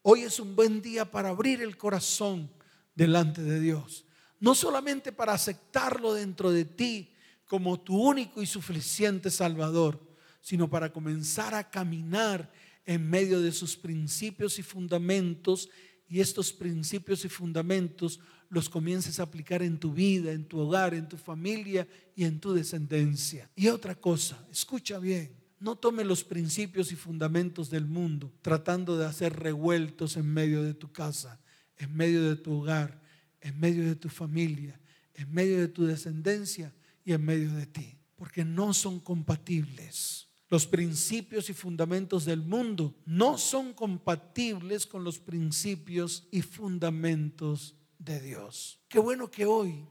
hoy 0.00 0.22
es 0.22 0.40
un 0.40 0.56
buen 0.56 0.80
día 0.80 1.10
para 1.10 1.28
abrir 1.28 1.60
el 1.60 1.76
corazón 1.76 2.50
delante 2.94 3.42
de 3.42 3.60
Dios. 3.60 4.06
No 4.40 4.54
solamente 4.54 5.12
para 5.12 5.34
aceptarlo 5.34 6.14
dentro 6.14 6.50
de 6.50 6.64
ti 6.64 7.12
como 7.46 7.78
tu 7.80 8.00
único 8.00 8.40
y 8.40 8.46
suficiente 8.46 9.30
Salvador, 9.30 10.00
sino 10.46 10.70
para 10.70 10.92
comenzar 10.92 11.56
a 11.56 11.68
caminar 11.68 12.52
en 12.84 13.10
medio 13.10 13.40
de 13.40 13.50
sus 13.50 13.76
principios 13.76 14.60
y 14.60 14.62
fundamentos 14.62 15.68
y 16.06 16.20
estos 16.20 16.52
principios 16.52 17.24
y 17.24 17.28
fundamentos 17.28 18.20
los 18.48 18.68
comiences 18.68 19.18
a 19.18 19.24
aplicar 19.24 19.60
en 19.64 19.80
tu 19.80 19.92
vida, 19.92 20.30
en 20.30 20.44
tu 20.44 20.60
hogar, 20.60 20.94
en 20.94 21.08
tu 21.08 21.16
familia 21.16 21.88
y 22.14 22.22
en 22.22 22.38
tu 22.38 22.52
descendencia. 22.52 23.50
Y 23.56 23.66
otra 23.66 23.96
cosa, 23.96 24.46
escucha 24.48 25.00
bien, 25.00 25.34
no 25.58 25.74
tome 25.74 26.04
los 26.04 26.22
principios 26.22 26.92
y 26.92 26.94
fundamentos 26.94 27.68
del 27.68 27.86
mundo 27.86 28.32
tratando 28.40 28.96
de 28.96 29.06
hacer 29.06 29.34
revueltos 29.34 30.16
en 30.16 30.32
medio 30.32 30.62
de 30.62 30.74
tu 30.74 30.92
casa, 30.92 31.40
en 31.76 31.92
medio 31.92 32.22
de 32.22 32.36
tu 32.36 32.52
hogar, 32.52 33.02
en 33.40 33.58
medio 33.58 33.84
de 33.84 33.96
tu 33.96 34.08
familia, 34.08 34.80
en 35.12 35.28
medio 35.32 35.58
de 35.58 35.66
tu 35.66 35.86
descendencia 35.86 36.72
y 37.04 37.14
en 37.14 37.24
medio 37.24 37.52
de 37.52 37.66
ti, 37.66 37.98
porque 38.14 38.44
no 38.44 38.72
son 38.74 39.00
compatibles. 39.00 40.25
Los 40.48 40.66
principios 40.66 41.50
y 41.50 41.54
fundamentos 41.54 42.24
del 42.24 42.42
mundo 42.42 42.94
no 43.04 43.36
son 43.36 43.72
compatibles 43.72 44.86
con 44.86 45.02
los 45.02 45.18
principios 45.18 46.28
y 46.30 46.42
fundamentos 46.42 47.74
de 47.98 48.20
Dios. 48.20 48.78
Qué 48.88 48.98
bueno 48.98 49.30
que 49.30 49.44
hoy 49.44 49.84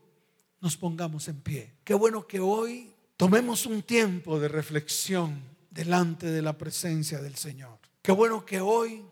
nos 0.61 0.77
pongamos 0.77 1.27
en 1.27 1.41
pie. 1.41 1.75
Qué 1.83 1.93
bueno 1.93 2.25
que 2.25 2.39
hoy 2.39 2.95
Tomemos 3.17 3.65
un 3.65 3.81
tiempo 3.81 4.41
de 4.41 4.49
reflexión 4.49 5.41
delante 5.69 6.27
de 6.27 6.41
la 6.41 6.57
presencia 6.57 7.21
del 7.21 7.35
Señor. 7.35 7.79
Qué 8.01 8.11
bueno 8.11 8.45
que 8.45 8.59
hoy, 8.59 9.05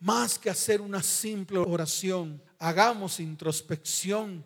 más 0.00 0.40
que 0.40 0.50
hacer 0.50 0.80
una 0.80 1.04
simple 1.04 1.58
oración, 1.58 2.42
hagamos 2.58 3.20
introspección 3.20 4.44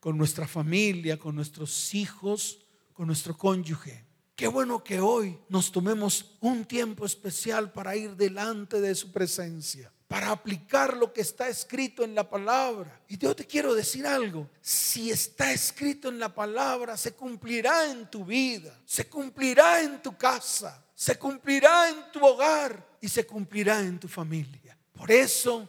con 0.00 0.18
nuestra 0.18 0.46
familia, 0.46 1.18
con 1.18 1.34
nuestros 1.34 1.94
hijos, 1.94 2.58
con 2.92 3.06
nuestro 3.06 3.38
cónyuge. 3.38 4.04
Qué 4.36 4.48
bueno 4.48 4.84
que 4.84 5.00
hoy 5.00 5.38
nos 5.48 5.72
tomemos 5.72 6.36
un 6.42 6.66
tiempo 6.66 7.06
especial 7.06 7.72
para 7.72 7.96
ir 7.96 8.16
delante 8.16 8.82
de 8.82 8.94
su 8.94 9.10
presencia, 9.10 9.90
para 10.08 10.30
aplicar 10.30 10.94
lo 10.94 11.10
que 11.10 11.22
está 11.22 11.48
escrito 11.48 12.04
en 12.04 12.14
la 12.14 12.28
palabra. 12.28 13.00
Y 13.08 13.16
yo 13.16 13.34
te 13.34 13.46
quiero 13.46 13.74
decir 13.74 14.06
algo, 14.06 14.46
si 14.60 15.10
está 15.10 15.52
escrito 15.52 16.10
en 16.10 16.18
la 16.18 16.34
palabra, 16.34 16.98
se 16.98 17.14
cumplirá 17.14 17.90
en 17.90 18.10
tu 18.10 18.26
vida, 18.26 18.78
se 18.84 19.08
cumplirá 19.08 19.80
en 19.80 20.02
tu 20.02 20.14
casa, 20.18 20.84
se 20.94 21.18
cumplirá 21.18 21.88
en 21.88 22.12
tu 22.12 22.22
hogar 22.22 22.98
y 23.00 23.08
se 23.08 23.24
cumplirá 23.24 23.80
en 23.80 23.98
tu 23.98 24.06
familia. 24.06 24.76
Por 24.92 25.10
eso, 25.10 25.66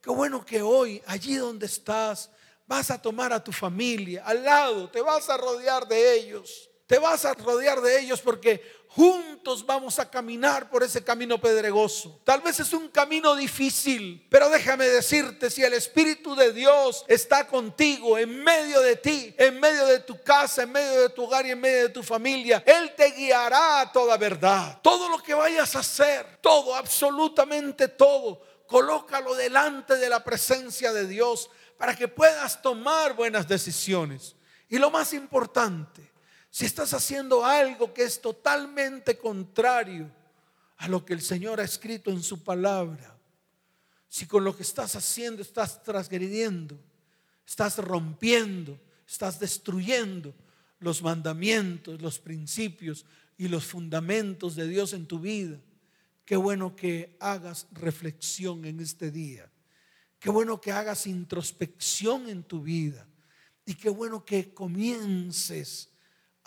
qué 0.00 0.10
bueno 0.10 0.44
que 0.44 0.60
hoy, 0.60 1.00
allí 1.06 1.36
donde 1.36 1.66
estás, 1.66 2.32
vas 2.66 2.90
a 2.90 3.00
tomar 3.00 3.32
a 3.32 3.44
tu 3.44 3.52
familia 3.52 4.24
al 4.26 4.42
lado, 4.42 4.90
te 4.90 5.00
vas 5.00 5.30
a 5.30 5.36
rodear 5.36 5.86
de 5.86 6.16
ellos 6.16 6.68
te 6.88 6.98
vas 6.98 7.26
a 7.26 7.34
rodear 7.34 7.82
de 7.82 8.00
ellos 8.00 8.22
porque 8.22 8.62
juntos 8.88 9.64
vamos 9.66 9.98
a 9.98 10.10
caminar 10.10 10.70
por 10.70 10.82
ese 10.82 11.04
camino 11.04 11.38
pedregoso. 11.38 12.18
Tal 12.24 12.40
vez 12.40 12.58
es 12.60 12.72
un 12.72 12.88
camino 12.88 13.36
difícil, 13.36 14.26
pero 14.30 14.48
déjame 14.48 14.88
decirte, 14.88 15.50
si 15.50 15.62
el 15.62 15.74
Espíritu 15.74 16.34
de 16.34 16.50
Dios 16.50 17.04
está 17.06 17.46
contigo, 17.46 18.16
en 18.16 18.42
medio 18.42 18.80
de 18.80 18.96
ti, 18.96 19.34
en 19.36 19.60
medio 19.60 19.84
de 19.84 20.00
tu 20.00 20.22
casa, 20.22 20.62
en 20.62 20.72
medio 20.72 21.02
de 21.02 21.10
tu 21.10 21.24
hogar 21.24 21.44
y 21.44 21.50
en 21.50 21.60
medio 21.60 21.82
de 21.82 21.88
tu 21.90 22.02
familia, 22.02 22.64
Él 22.64 22.94
te 22.96 23.10
guiará 23.10 23.82
a 23.82 23.92
toda 23.92 24.16
verdad. 24.16 24.80
Todo 24.82 25.10
lo 25.10 25.22
que 25.22 25.34
vayas 25.34 25.76
a 25.76 25.80
hacer, 25.80 26.38
todo, 26.40 26.74
absolutamente 26.74 27.88
todo, 27.88 28.40
colócalo 28.66 29.34
delante 29.34 29.96
de 29.96 30.08
la 30.08 30.24
presencia 30.24 30.90
de 30.94 31.06
Dios 31.06 31.50
para 31.76 31.94
que 31.94 32.08
puedas 32.08 32.62
tomar 32.62 33.14
buenas 33.14 33.46
decisiones. 33.46 34.36
Y 34.70 34.78
lo 34.78 34.90
más 34.90 35.12
importante, 35.12 36.07
si 36.58 36.64
estás 36.64 36.92
haciendo 36.92 37.44
algo 37.44 37.94
que 37.94 38.02
es 38.02 38.20
totalmente 38.20 39.16
contrario 39.16 40.10
a 40.78 40.88
lo 40.88 41.04
que 41.04 41.12
el 41.12 41.20
Señor 41.20 41.60
ha 41.60 41.62
escrito 41.62 42.10
en 42.10 42.20
su 42.20 42.42
palabra, 42.42 43.16
si 44.08 44.26
con 44.26 44.42
lo 44.42 44.56
que 44.56 44.64
estás 44.64 44.96
haciendo 44.96 45.40
estás 45.40 45.84
transgrediendo, 45.84 46.76
estás 47.46 47.78
rompiendo, 47.78 48.76
estás 49.06 49.38
destruyendo 49.38 50.34
los 50.80 51.00
mandamientos, 51.00 52.02
los 52.02 52.18
principios 52.18 53.06
y 53.36 53.46
los 53.46 53.64
fundamentos 53.64 54.56
de 54.56 54.66
Dios 54.66 54.94
en 54.94 55.06
tu 55.06 55.20
vida, 55.20 55.60
qué 56.24 56.34
bueno 56.34 56.74
que 56.74 57.16
hagas 57.20 57.68
reflexión 57.70 58.64
en 58.64 58.80
este 58.80 59.12
día. 59.12 59.48
Qué 60.18 60.28
bueno 60.28 60.60
que 60.60 60.72
hagas 60.72 61.06
introspección 61.06 62.28
en 62.28 62.42
tu 62.42 62.62
vida. 62.62 63.06
Y 63.64 63.74
qué 63.74 63.90
bueno 63.90 64.24
que 64.24 64.52
comiences 64.52 65.90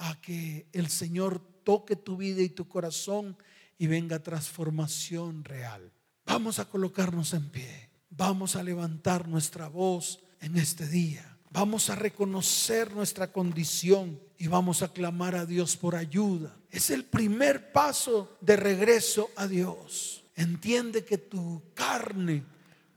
a 0.01 0.19
que 0.19 0.65
el 0.73 0.89
Señor 0.89 1.39
toque 1.63 1.95
tu 1.95 2.17
vida 2.17 2.41
y 2.41 2.49
tu 2.49 2.67
corazón 2.67 3.37
y 3.77 3.85
venga 3.85 4.23
transformación 4.23 5.43
real. 5.43 5.91
Vamos 6.25 6.57
a 6.57 6.65
colocarnos 6.65 7.33
en 7.33 7.49
pie. 7.49 7.89
Vamos 8.09 8.55
a 8.55 8.63
levantar 8.63 9.27
nuestra 9.27 9.67
voz 9.67 10.19
en 10.39 10.57
este 10.57 10.87
día. 10.87 11.37
Vamos 11.51 11.89
a 11.89 11.95
reconocer 11.95 12.95
nuestra 12.95 13.31
condición 13.31 14.19
y 14.37 14.47
vamos 14.47 14.81
a 14.81 14.91
clamar 14.91 15.35
a 15.35 15.45
Dios 15.45 15.77
por 15.77 15.95
ayuda. 15.95 16.55
Es 16.71 16.89
el 16.89 17.05
primer 17.05 17.71
paso 17.71 18.37
de 18.41 18.55
regreso 18.55 19.29
a 19.35 19.47
Dios. 19.47 20.23
Entiende 20.35 21.05
que 21.05 21.19
tu 21.19 21.61
carne 21.75 22.43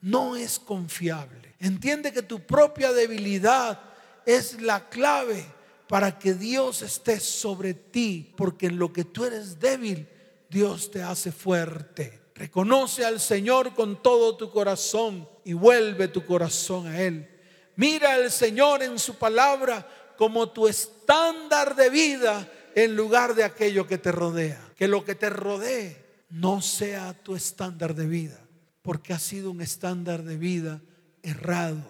no 0.01 0.37
es 0.37 0.59
confiable. 0.59 1.55
Entiende 1.59 2.13
que 2.13 2.23
tu 2.23 2.41
propia 2.47 2.93
debilidad 2.93 3.81
es 4.25 4.63
la 4.63 4.89
clave 4.89 5.45
para 5.89 6.19
que 6.19 6.35
Dios 6.35 6.83
esté 6.83 7.21
sobre 7.21 7.75
ti, 7.75 8.33
porque 8.37 8.67
en 8.67 8.79
lo 8.79 8.93
que 8.93 9.05
tú 9.05 9.25
eres 9.25 9.61
débil, 9.61 10.09
Dios 10.49 10.91
te 10.91 11.03
hace 11.03 11.31
fuerte. 11.31 12.23
Reconoce 12.35 13.05
al 13.05 13.21
Señor 13.21 13.75
con 13.75 14.03
todo 14.03 14.37
tu 14.37 14.51
corazón 14.51 15.29
y 15.45 15.53
vuelve 15.53 16.09
tu 16.09 16.25
corazón 16.25 16.87
a 16.87 17.01
Él. 17.01 17.31
Mira 17.77 18.15
al 18.15 18.31
Señor 18.31 18.83
en 18.83 18.99
su 18.99 19.17
palabra 19.17 19.87
como 20.17 20.51
tu 20.51 20.67
estándar 20.67 21.77
de 21.77 21.91
vida 21.91 22.51
en 22.75 22.97
lugar 22.97 23.35
de 23.35 23.45
aquello 23.45 23.87
que 23.87 23.99
te 23.99 24.11
rodea. 24.11 24.61
Que 24.77 24.89
lo 24.89 25.05
que 25.05 25.15
te 25.15 25.31
rodee 25.31 26.05
no 26.31 26.63
sea 26.63 27.13
tu 27.13 27.37
estándar 27.37 27.95
de 27.95 28.07
vida, 28.07 28.41
porque 28.83 29.13
ha 29.13 29.19
sido 29.19 29.51
un 29.51 29.61
estándar 29.61 30.25
de 30.25 30.37
vida 30.37 30.81
errado, 31.23 31.85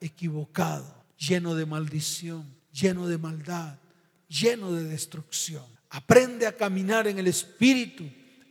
equivocado, 0.00 1.04
lleno 1.16 1.54
de 1.54 1.66
maldición 1.66 2.55
lleno 2.76 3.06
de 3.06 3.18
maldad, 3.18 3.78
lleno 4.28 4.72
de 4.72 4.84
destrucción. 4.84 5.64
Aprende 5.90 6.46
a 6.46 6.56
caminar 6.56 7.06
en 7.06 7.18
el 7.18 7.26
Espíritu. 7.26 8.04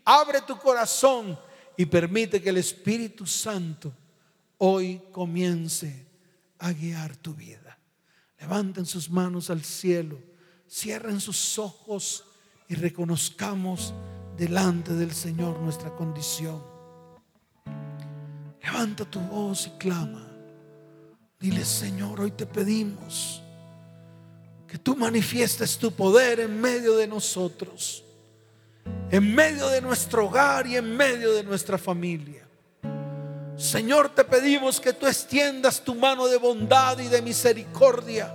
Abre 0.04 0.42
tu 0.42 0.58
corazón 0.58 1.38
y 1.78 1.86
permite 1.86 2.42
que 2.42 2.50
el 2.50 2.58
Espíritu 2.58 3.26
Santo 3.28 3.94
hoy 4.58 5.02
comience 5.12 6.06
a 6.60 6.72
guiar 6.72 7.16
tu 7.18 7.34
vida. 7.34 7.78
Levanten 8.40 8.86
sus 8.86 9.10
manos 9.10 9.50
al 9.50 9.64
cielo, 9.64 10.20
cierren 10.68 11.20
sus 11.20 11.60
ojos 11.60 12.24
y 12.68 12.76
reconozcamos 12.76 13.94
delante 14.38 14.94
del 14.94 15.14
Señor 15.14 15.60
nuestra 15.60 15.92
condición. 15.96 16.64
Levanta 18.62 19.06
tu 19.06 19.20
voz 19.20 19.68
y 19.68 19.78
clama. 19.78 20.26
Dile, 21.40 21.64
Señor, 21.64 22.22
hoy 22.22 22.32
te 22.32 22.46
pedimos 22.46 23.45
tú 24.78 24.96
manifiestes 24.96 25.78
tu 25.78 25.92
poder 25.92 26.40
en 26.40 26.60
medio 26.60 26.96
de 26.96 27.08
nosotros, 27.08 28.04
en 29.12 29.34
medio 29.34 29.68
de 29.68 29.82
nuestro 29.82 30.26
hogar 30.26 30.68
y 30.68 30.76
en 30.76 30.96
medio 30.96 31.34
de 31.34 31.44
nuestra 31.44 31.78
familia. 31.78 32.46
Señor, 33.58 34.10
te 34.10 34.24
pedimos 34.26 34.82
que 34.82 34.92
tú 34.92 35.08
extiendas 35.08 35.82
tu 35.82 35.96
mano 35.96 36.28
de 36.28 36.38
bondad 36.38 37.00
y 37.00 37.08
de 37.08 37.22
misericordia. 37.22 38.34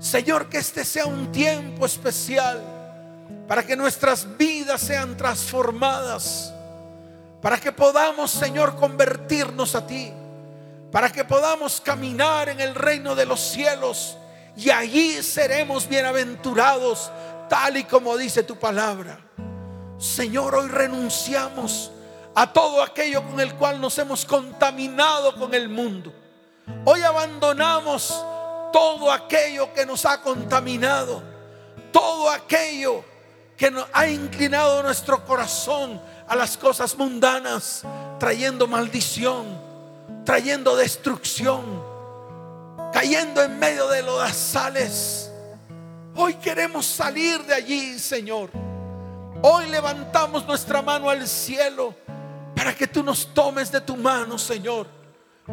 Señor, 0.00 0.48
que 0.48 0.58
este 0.58 0.84
sea 0.84 1.06
un 1.06 1.30
tiempo 1.30 1.86
especial 1.86 2.60
para 3.46 3.64
que 3.64 3.76
nuestras 3.76 4.36
vidas 4.36 4.80
sean 4.80 5.16
transformadas, 5.16 6.52
para 7.40 7.58
que 7.60 7.70
podamos, 7.70 8.30
Señor, 8.30 8.76
convertirnos 8.76 9.74
a 9.74 9.86
ti, 9.86 10.12
para 10.90 11.10
que 11.10 11.24
podamos 11.24 11.80
caminar 11.80 12.48
en 12.48 12.60
el 12.60 12.74
reino 12.74 13.14
de 13.14 13.26
los 13.26 13.40
cielos 13.40 14.16
y 14.58 14.70
allí 14.70 15.22
seremos 15.22 15.88
bienaventurados, 15.88 17.12
tal 17.48 17.76
y 17.76 17.84
como 17.84 18.16
dice 18.16 18.42
tu 18.42 18.56
palabra. 18.56 19.16
Señor, 19.98 20.56
hoy 20.56 20.66
renunciamos 20.66 21.92
a 22.34 22.52
todo 22.52 22.82
aquello 22.82 23.22
con 23.22 23.38
el 23.38 23.54
cual 23.54 23.80
nos 23.80 23.96
hemos 23.98 24.24
contaminado 24.24 25.36
con 25.36 25.54
el 25.54 25.68
mundo. 25.68 26.12
Hoy 26.84 27.02
abandonamos 27.02 28.08
todo 28.72 29.12
aquello 29.12 29.72
que 29.72 29.86
nos 29.86 30.04
ha 30.04 30.20
contaminado, 30.20 31.22
todo 31.92 32.28
aquello 32.28 33.04
que 33.56 33.70
nos 33.70 33.86
ha 33.92 34.08
inclinado 34.08 34.82
nuestro 34.82 35.24
corazón 35.24 36.02
a 36.26 36.34
las 36.34 36.56
cosas 36.56 36.98
mundanas, 36.98 37.84
trayendo 38.18 38.66
maldición, 38.66 39.46
trayendo 40.24 40.74
destrucción 40.74 41.87
cayendo 42.98 43.40
en 43.44 43.56
medio 43.60 43.86
de 43.86 44.02
los 44.02 44.28
sales. 44.32 45.30
Hoy 46.16 46.34
queremos 46.34 46.84
salir 46.84 47.40
de 47.44 47.54
allí, 47.54 47.96
Señor. 47.96 48.50
Hoy 49.40 49.68
levantamos 49.68 50.44
nuestra 50.44 50.82
mano 50.82 51.08
al 51.08 51.28
cielo 51.28 51.94
para 52.56 52.74
que 52.74 52.88
tú 52.88 53.04
nos 53.04 53.32
tomes 53.32 53.70
de 53.70 53.80
tu 53.82 53.96
mano, 53.96 54.36
Señor. 54.36 54.88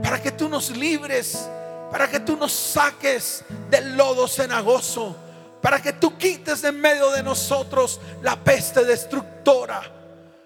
Para 0.02 0.20
que 0.20 0.32
tú 0.32 0.50
nos 0.50 0.72
libres, 0.72 1.48
para 1.92 2.10
que 2.10 2.20
tú 2.20 2.36
nos 2.36 2.52
saques 2.52 3.46
del 3.70 3.96
lodo 3.96 4.28
cenagoso, 4.28 5.16
para 5.62 5.80
que 5.80 5.94
tú 5.94 6.18
quites 6.18 6.64
de 6.64 6.72
medio 6.72 7.12
de 7.12 7.22
nosotros 7.22 8.02
la 8.24 8.44
peste 8.44 8.84
destructora. 8.84 9.84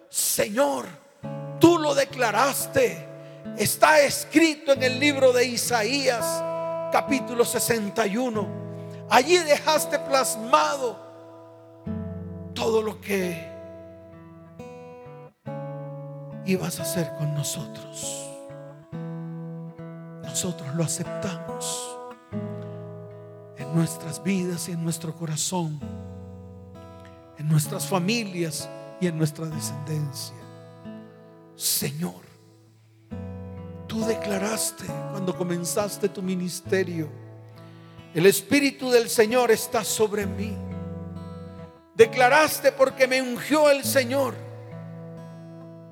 Señor, 0.10 0.86
tú 1.62 1.78
lo 1.78 1.96
declaraste. 1.96 3.08
Está 3.58 4.02
escrito 4.02 4.74
en 4.74 4.84
el 4.84 5.00
libro 5.00 5.32
de 5.32 5.46
Isaías 5.46 6.44
capítulo 6.92 7.46
61. 7.46 8.48
Allí 9.10 9.38
dejaste 9.38 10.00
plasmado 10.00 10.98
todo 12.54 12.82
lo 12.82 13.00
que 13.02 13.50
ibas 16.46 16.80
a 16.80 16.84
hacer 16.84 17.14
con 17.18 17.34
nosotros. 17.34 18.28
Nosotros 20.24 20.76
lo 20.76 20.84
aceptamos 20.84 21.98
en 23.58 23.76
nuestras 23.76 24.24
vidas 24.24 24.70
y 24.70 24.74
en 24.74 24.84
nuestro 24.84 25.16
corazón 25.16 25.80
en 27.40 27.48
nuestras 27.48 27.88
familias 27.88 28.70
y 29.00 29.08
en 29.08 29.18
nuestra 29.18 29.46
descendencia. 29.46 30.36
Señor, 31.56 32.29
tú 33.90 34.06
declaraste 34.06 34.86
cuando 35.12 35.36
comenzaste 35.36 36.08
tu 36.08 36.22
ministerio, 36.22 37.10
el 38.14 38.26
Espíritu 38.28 38.90
del 38.90 39.10
Señor 39.10 39.52
está 39.52 39.84
sobre 39.84 40.26
mí. 40.26 40.56
Declaraste 41.96 42.72
porque 42.72 43.08
me 43.08 43.22
ungió 43.22 43.70
el 43.70 43.84
Señor, 43.84 44.36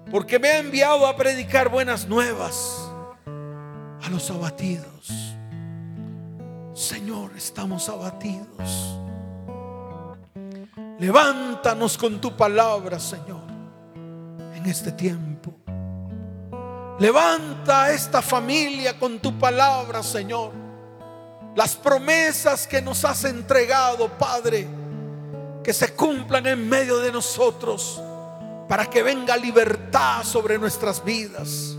porque 0.10 0.39
me 0.39 0.49
ha 0.49 0.60
enviado 0.60 1.05
a 1.05 1.17
predicar 1.17 1.69
buenas 1.69 2.07
nuevas 2.07 2.88
a 4.03 4.10
los 4.10 4.29
abatidos. 4.31 5.36
Señor, 6.73 7.31
estamos 7.36 7.89
abatidos. 7.89 8.99
Levántanos 10.99 11.97
con 11.97 12.21
tu 12.21 12.38
palabra, 12.38 12.99
Señor, 12.99 13.47
en 14.55 14.65
este 14.67 14.91
tiempo. 14.91 15.55
Levanta 16.99 17.83
a 17.83 17.91
esta 17.91 18.23
familia 18.23 18.97
con 18.97 19.19
tu 19.19 19.38
palabra, 19.38 20.01
Señor. 20.01 20.51
Las 21.55 21.75
promesas 21.75 22.65
que 22.65 22.81
nos 22.81 23.05
has 23.05 23.23
entregado, 23.23 24.10
Padre, 24.10 24.67
que 25.63 25.73
se 25.73 25.93
cumplan 25.93 26.47
en 26.47 26.67
medio 26.67 26.97
de 26.97 27.12
nosotros 27.12 28.01
para 28.67 28.89
que 28.89 29.03
venga 29.03 29.38
libertad 29.38 30.23
sobre 30.23 30.57
nuestras 30.57 31.03
vidas. 31.03 31.75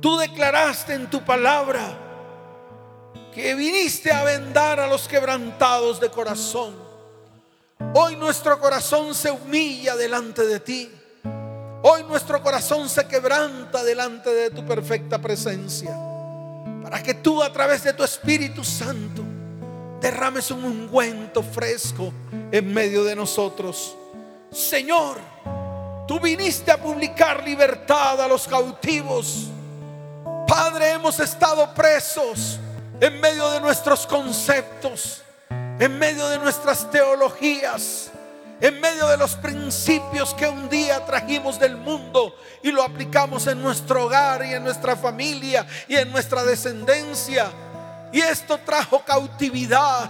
Tú 0.00 0.16
declaraste 0.16 0.94
en 0.94 1.10
tu 1.10 1.24
palabra 1.24 1.98
que 3.34 3.54
viniste 3.54 4.12
a 4.12 4.22
vendar 4.24 4.78
a 4.78 4.86
los 4.86 5.08
quebrantados 5.08 5.98
de 5.98 6.10
corazón. 6.10 6.74
Hoy 7.94 8.16
nuestro 8.16 8.58
corazón 8.60 9.14
se 9.14 9.30
humilla 9.30 9.96
delante 9.96 10.46
de 10.46 10.60
ti. 10.60 10.90
Hoy 11.84 12.04
nuestro 12.04 12.40
corazón 12.40 12.88
se 12.88 13.04
quebranta 13.08 13.82
delante 13.82 14.30
de 14.30 14.50
tu 14.50 14.64
perfecta 14.64 15.18
presencia. 15.18 15.90
Para 16.80 17.02
que 17.02 17.14
tú 17.14 17.42
a 17.42 17.52
través 17.52 17.82
de 17.82 17.92
tu 17.92 18.04
Espíritu 18.04 18.62
Santo 18.62 19.24
derrames 20.00 20.52
un 20.52 20.62
ungüento 20.64 21.42
fresco 21.42 22.12
en 22.52 22.72
medio 22.72 23.02
de 23.02 23.16
nosotros. 23.16 23.96
Señor, 24.52 25.18
tú 26.06 26.20
viniste 26.20 26.70
a 26.70 26.80
publicar 26.80 27.42
libertad 27.42 28.20
a 28.20 28.28
los 28.28 28.46
cautivos. 28.46 29.48
Padre, 30.46 30.92
hemos 30.92 31.18
estado 31.18 31.74
presos 31.74 32.60
en 33.00 33.20
medio 33.20 33.50
de 33.50 33.60
nuestros 33.60 34.06
conceptos, 34.06 35.22
en 35.50 35.98
medio 35.98 36.28
de 36.28 36.38
nuestras 36.38 36.88
teologías 36.92 38.12
en 38.62 38.80
medio 38.80 39.08
de 39.08 39.16
los 39.16 39.34
principios 39.34 40.32
que 40.34 40.46
un 40.46 40.68
día 40.68 41.04
trajimos 41.04 41.58
del 41.58 41.76
mundo 41.76 42.36
y 42.62 42.70
lo 42.70 42.84
aplicamos 42.84 43.48
en 43.48 43.60
nuestro 43.60 44.04
hogar 44.04 44.44
y 44.46 44.54
en 44.54 44.62
nuestra 44.62 44.94
familia 44.94 45.66
y 45.88 45.96
en 45.96 46.12
nuestra 46.12 46.44
descendencia. 46.44 47.50
Y 48.12 48.20
esto 48.20 48.58
trajo 48.58 49.02
cautividad. 49.04 50.08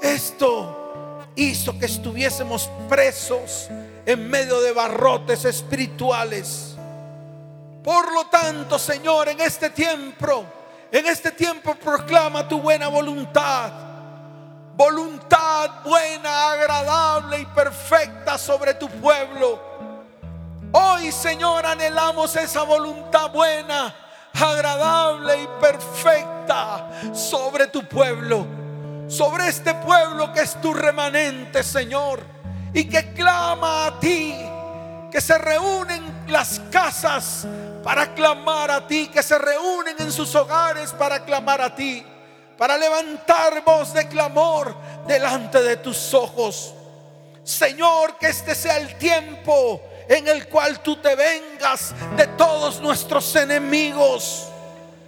Esto 0.00 1.24
hizo 1.34 1.76
que 1.80 1.86
estuviésemos 1.86 2.70
presos 2.88 3.68
en 4.06 4.30
medio 4.30 4.60
de 4.60 4.70
barrotes 4.70 5.44
espirituales. 5.46 6.76
Por 7.82 8.12
lo 8.12 8.26
tanto, 8.26 8.78
Señor, 8.78 9.30
en 9.30 9.40
este 9.40 9.70
tiempo, 9.70 10.44
en 10.92 11.06
este 11.06 11.32
tiempo 11.32 11.74
proclama 11.74 12.46
tu 12.46 12.60
buena 12.60 12.86
voluntad 12.86 13.83
voluntad 14.76 15.82
buena, 15.84 16.50
agradable 16.52 17.40
y 17.40 17.46
perfecta 17.46 18.36
sobre 18.38 18.74
tu 18.74 18.88
pueblo. 18.88 19.60
Hoy, 20.72 21.12
Señor, 21.12 21.64
anhelamos 21.64 22.34
esa 22.34 22.64
voluntad 22.64 23.30
buena, 23.30 23.94
agradable 24.32 25.42
y 25.42 25.48
perfecta 25.60 26.90
sobre 27.12 27.68
tu 27.68 27.86
pueblo, 27.86 28.46
sobre 29.06 29.48
este 29.48 29.72
pueblo 29.74 30.32
que 30.32 30.40
es 30.40 30.60
tu 30.60 30.74
remanente, 30.74 31.62
Señor, 31.62 32.20
y 32.72 32.88
que 32.88 33.12
clama 33.12 33.86
a 33.86 34.00
ti, 34.00 34.34
que 35.12 35.20
se 35.20 35.38
reúnen 35.38 36.24
las 36.26 36.60
casas 36.72 37.46
para 37.84 38.12
clamar 38.14 38.72
a 38.72 38.84
ti, 38.88 39.06
que 39.06 39.22
se 39.22 39.38
reúnen 39.38 39.94
en 40.00 40.10
sus 40.10 40.34
hogares 40.34 40.92
para 40.92 41.24
clamar 41.24 41.60
a 41.60 41.72
ti 41.72 42.04
para 42.56 42.78
levantar 42.78 43.62
voz 43.64 43.92
de 43.92 44.06
clamor 44.08 44.74
delante 45.06 45.62
de 45.62 45.76
tus 45.76 46.14
ojos. 46.14 46.74
Señor, 47.42 48.16
que 48.18 48.28
este 48.28 48.54
sea 48.54 48.78
el 48.78 48.96
tiempo 48.96 49.80
en 50.08 50.28
el 50.28 50.48
cual 50.48 50.80
tú 50.80 50.96
te 50.96 51.14
vengas 51.14 51.94
de 52.16 52.26
todos 52.28 52.80
nuestros 52.80 53.34
enemigos. 53.36 54.48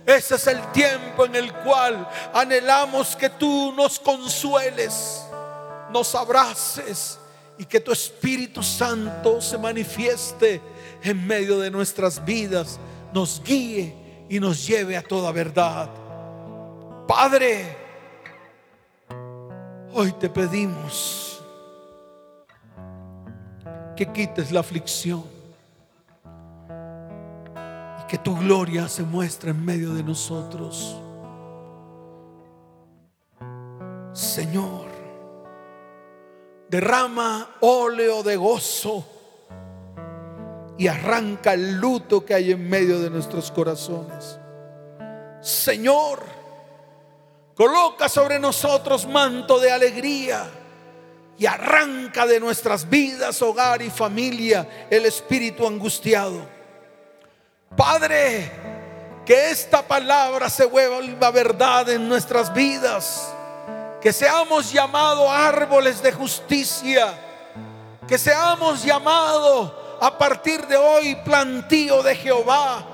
Ese 0.04 0.36
es 0.36 0.46
el 0.46 0.60
tiempo 0.72 1.24
en 1.24 1.34
el 1.34 1.52
cual 1.52 2.08
anhelamos 2.32 3.16
que 3.16 3.30
tú 3.30 3.72
nos 3.72 3.98
consueles, 3.98 5.24
nos 5.90 6.14
abraces 6.14 7.18
y 7.58 7.64
que 7.64 7.80
tu 7.80 7.90
Espíritu 7.90 8.62
Santo 8.62 9.40
se 9.40 9.58
manifieste 9.58 10.60
en 11.02 11.26
medio 11.26 11.58
de 11.58 11.70
nuestras 11.70 12.24
vidas, 12.24 12.78
nos 13.12 13.42
guíe 13.42 13.94
y 14.28 14.38
nos 14.38 14.66
lleve 14.66 14.96
a 14.96 15.02
toda 15.02 15.32
verdad. 15.32 15.88
Padre, 17.06 17.76
hoy 19.94 20.10
te 20.12 20.28
pedimos 20.28 21.40
que 23.94 24.10
quites 24.12 24.50
la 24.50 24.60
aflicción 24.60 25.24
y 28.02 28.06
que 28.08 28.18
tu 28.18 28.36
gloria 28.36 28.88
se 28.88 29.04
muestre 29.04 29.52
en 29.52 29.64
medio 29.64 29.94
de 29.94 30.02
nosotros. 30.02 31.00
Señor, 34.12 34.86
derrama 36.68 37.50
óleo 37.60 38.24
de 38.24 38.34
gozo 38.34 39.06
y 40.76 40.88
arranca 40.88 41.54
el 41.54 41.76
luto 41.76 42.24
que 42.24 42.34
hay 42.34 42.50
en 42.50 42.68
medio 42.68 43.00
de 43.00 43.10
nuestros 43.10 43.52
corazones. 43.52 44.40
Señor, 45.40 46.35
Coloca 47.56 48.06
sobre 48.10 48.38
nosotros 48.38 49.06
manto 49.06 49.58
de 49.58 49.72
alegría 49.72 50.46
y 51.38 51.46
arranca 51.46 52.26
de 52.26 52.38
nuestras 52.38 52.86
vidas, 52.86 53.40
hogar 53.40 53.80
y 53.80 53.88
familia 53.88 54.86
el 54.90 55.06
espíritu 55.06 55.66
angustiado. 55.66 56.46
Padre, 57.74 58.52
que 59.24 59.50
esta 59.50 59.80
palabra 59.80 60.50
se 60.50 60.66
vuelva 60.66 61.30
verdad 61.30 61.88
en 61.88 62.06
nuestras 62.06 62.52
vidas. 62.52 63.32
Que 64.02 64.12
seamos 64.12 64.70
llamados 64.70 65.26
árboles 65.30 66.02
de 66.02 66.12
justicia. 66.12 67.14
Que 68.06 68.18
seamos 68.18 68.84
llamados 68.84 69.72
a 69.98 70.18
partir 70.18 70.66
de 70.66 70.76
hoy 70.76 71.14
plantío 71.24 72.02
de 72.02 72.16
Jehová. 72.16 72.86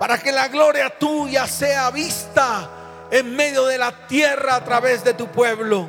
Para 0.00 0.18
que 0.18 0.32
la 0.32 0.48
gloria 0.48 0.90
tuya 0.98 1.46
sea 1.46 1.90
vista 1.92 2.70
en 3.10 3.34
medio 3.34 3.66
de 3.66 3.78
la 3.78 3.92
tierra 4.06 4.56
a 4.56 4.64
través 4.64 5.04
de 5.04 5.14
tu 5.14 5.28
pueblo. 5.28 5.88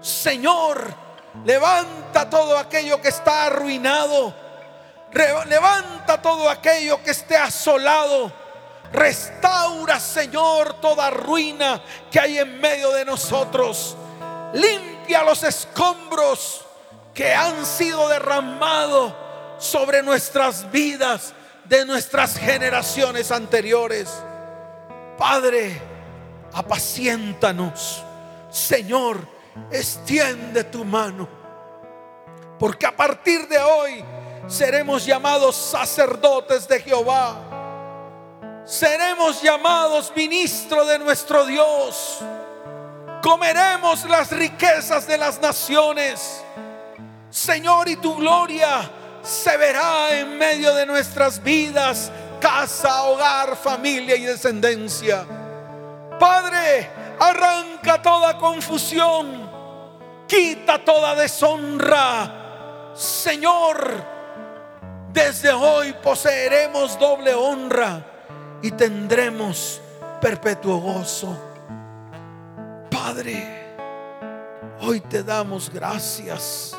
Señor, 0.00 0.94
levanta 1.44 2.28
todo 2.28 2.58
aquello 2.58 3.00
que 3.00 3.08
está 3.08 3.46
arruinado. 3.46 4.34
Levanta 5.46 6.20
todo 6.20 6.48
aquello 6.50 7.02
que 7.02 7.12
esté 7.12 7.36
asolado. 7.36 8.32
Restaura, 8.92 9.98
Señor, 9.98 10.80
toda 10.80 11.10
ruina 11.10 11.82
que 12.10 12.20
hay 12.20 12.38
en 12.38 12.60
medio 12.60 12.90
de 12.92 13.04
nosotros. 13.04 13.96
Limpia 14.52 15.22
los 15.24 15.42
escombros 15.42 16.64
que 17.12 17.32
han 17.34 17.64
sido 17.64 18.08
derramados 18.08 19.12
sobre 19.58 20.02
nuestras 20.02 20.70
vidas 20.70 21.32
de 21.64 21.86
nuestras 21.86 22.36
generaciones 22.36 23.30
anteriores. 23.30 24.10
Padre, 25.16 25.80
apaciéntanos. 26.54 28.02
Señor, 28.50 29.26
extiende 29.70 30.64
tu 30.64 30.84
mano. 30.84 31.28
Porque 32.58 32.86
a 32.86 32.96
partir 32.96 33.48
de 33.48 33.58
hoy 33.58 34.04
seremos 34.46 35.04
llamados 35.04 35.56
sacerdotes 35.56 36.68
de 36.68 36.80
Jehová. 36.80 37.36
Seremos 38.64 39.42
llamados 39.42 40.12
ministro 40.16 40.86
de 40.86 40.98
nuestro 40.98 41.44
Dios. 41.44 42.20
Comeremos 43.22 44.04
las 44.04 44.30
riquezas 44.30 45.06
de 45.06 45.18
las 45.18 45.40
naciones. 45.40 46.42
Señor, 47.30 47.88
y 47.88 47.96
tu 47.96 48.14
gloria 48.16 48.90
se 49.22 49.56
verá 49.56 50.18
en 50.18 50.38
medio 50.38 50.74
de 50.74 50.86
nuestras 50.86 51.42
vidas, 51.42 52.12
casa, 52.40 53.04
hogar, 53.04 53.56
familia 53.56 54.14
y 54.16 54.22
descendencia. 54.22 55.26
Padre, 56.18 56.90
arranca 57.18 58.00
toda 58.00 58.38
confusión, 58.38 59.44
Quita 60.26 60.84
toda 60.84 61.14
deshonra. 61.14 62.92
Señor, 62.94 64.04
desde 65.12 65.52
hoy 65.52 65.92
poseeremos 66.02 66.98
doble 66.98 67.34
honra 67.34 68.04
y 68.62 68.70
tendremos 68.70 69.80
perpetuo 70.20 70.78
gozo. 70.78 71.36
Padre, 72.90 73.76
hoy 74.80 75.00
te 75.00 75.22
damos 75.22 75.70
gracias 75.70 76.76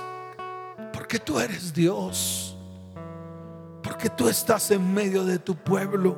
porque 0.91 1.19
tú 1.19 1.39
eres 1.39 1.73
Dios, 1.73 2.57
porque 3.83 4.09
tú 4.09 4.27
estás 4.27 4.71
en 4.71 4.93
medio 4.93 5.23
de 5.23 5.37
tu 5.37 5.55
pueblo, 5.55 6.17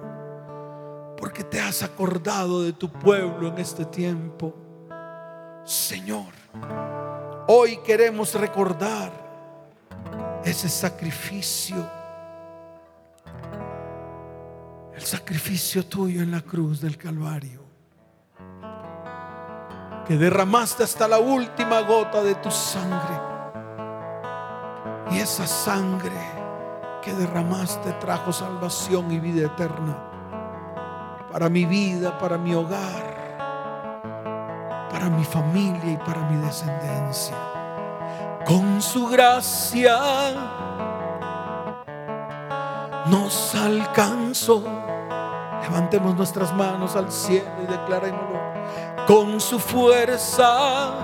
porque 1.17 1.43
te 1.43 1.59
has 1.59 1.83
acordado 1.83 2.61
de 2.61 2.73
tu 2.73 2.89
pueblo 2.89 3.47
en 3.47 3.57
este 3.57 3.85
tiempo. 3.85 4.53
Señor, 5.65 6.31
hoy 7.47 7.77
queremos 7.77 8.33
recordar 8.35 9.11
ese 10.43 10.69
sacrificio, 10.69 11.75
el 14.93 15.01
sacrificio 15.01 15.85
tuyo 15.85 16.21
en 16.21 16.31
la 16.31 16.41
cruz 16.41 16.79
del 16.79 16.97
Calvario, 16.97 17.61
que 20.05 20.15
derramaste 20.15 20.83
hasta 20.83 21.07
la 21.07 21.19
última 21.19 21.81
gota 21.81 22.23
de 22.23 22.35
tu 22.35 22.51
sangre. 22.51 23.27
Y 25.11 25.19
esa 25.19 25.47
sangre 25.47 26.11
que 27.01 27.13
derramaste 27.13 27.93
trajo 27.93 28.31
salvación 28.31 29.11
y 29.11 29.19
vida 29.19 29.47
eterna 29.47 30.06
para 31.37 31.49
mi 31.49 31.65
vida, 31.65 32.17
para 32.17 32.35
mi 32.39 32.55
hogar 32.55 33.15
para 34.89 35.07
mi 35.07 35.23
familia 35.23 35.91
y 35.91 35.97
para 35.97 36.21
mi 36.21 36.43
descendencia. 36.43 37.35
Con 38.43 38.81
su 38.81 39.05
gracia 39.05 39.99
nos 43.05 43.53
alcanzó. 43.53 44.63
Levantemos 45.61 46.15
nuestras 46.15 46.51
manos 46.55 46.95
al 46.95 47.11
cielo 47.11 47.51
y 47.61 47.67
declarémoslo. 47.67 48.39
Con 49.05 49.39
su 49.39 49.59
fuerza 49.59 50.95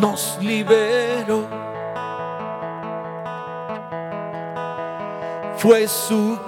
nos 0.00 0.38
liberó. 0.40 1.46
Fue 5.58 5.86
su 5.86 6.38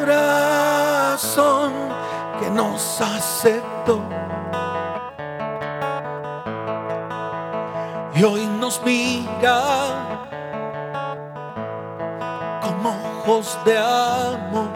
corazón 0.00 1.72
que 2.38 2.50
nos 2.50 3.00
aceptó. 3.00 4.00
Y 8.14 8.24
hoy 8.24 8.46
nos 8.58 8.82
mira 8.84 9.60
como 12.62 12.90
ojos 12.90 13.58
de 13.64 13.78
amor. 13.78 14.68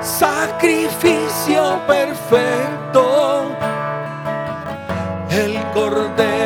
Sacrificio 0.00 1.78
perfecto, 1.86 3.44
el 5.30 5.62
cordero 5.72 6.39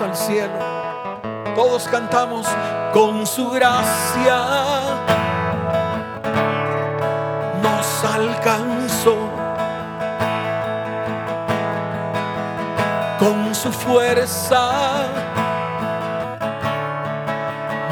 al 0.00 0.16
cielo. 0.16 0.58
Todos 1.54 1.88
cantamos 1.88 2.46
con 2.92 3.26
su 3.26 3.50
gracia. 3.50 4.38
Nos 7.62 8.04
alcanzó 8.04 9.16
con 13.18 13.54
su 13.54 13.70
fuerza 13.70 15.08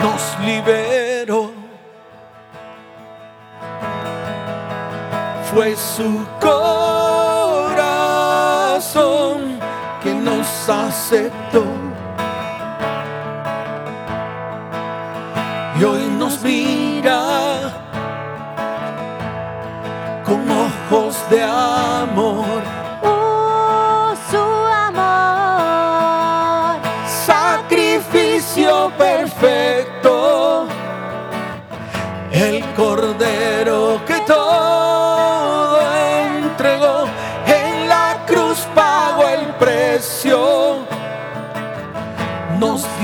nos 0.02 0.38
liberó. 0.40 1.52
Fue 5.52 5.76
su 5.76 6.26
corazón 6.40 7.78
que 10.02 10.14
nos 10.14 10.68
aceptó. 10.68 11.37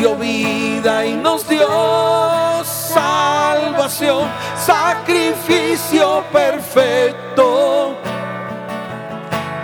Dio 0.04 0.16
vida 0.16 1.06
y 1.06 1.14
nos 1.14 1.48
dio 1.48 1.66
salvación. 2.62 4.28
Sacrificio 4.54 6.22
perfecto. 6.30 7.96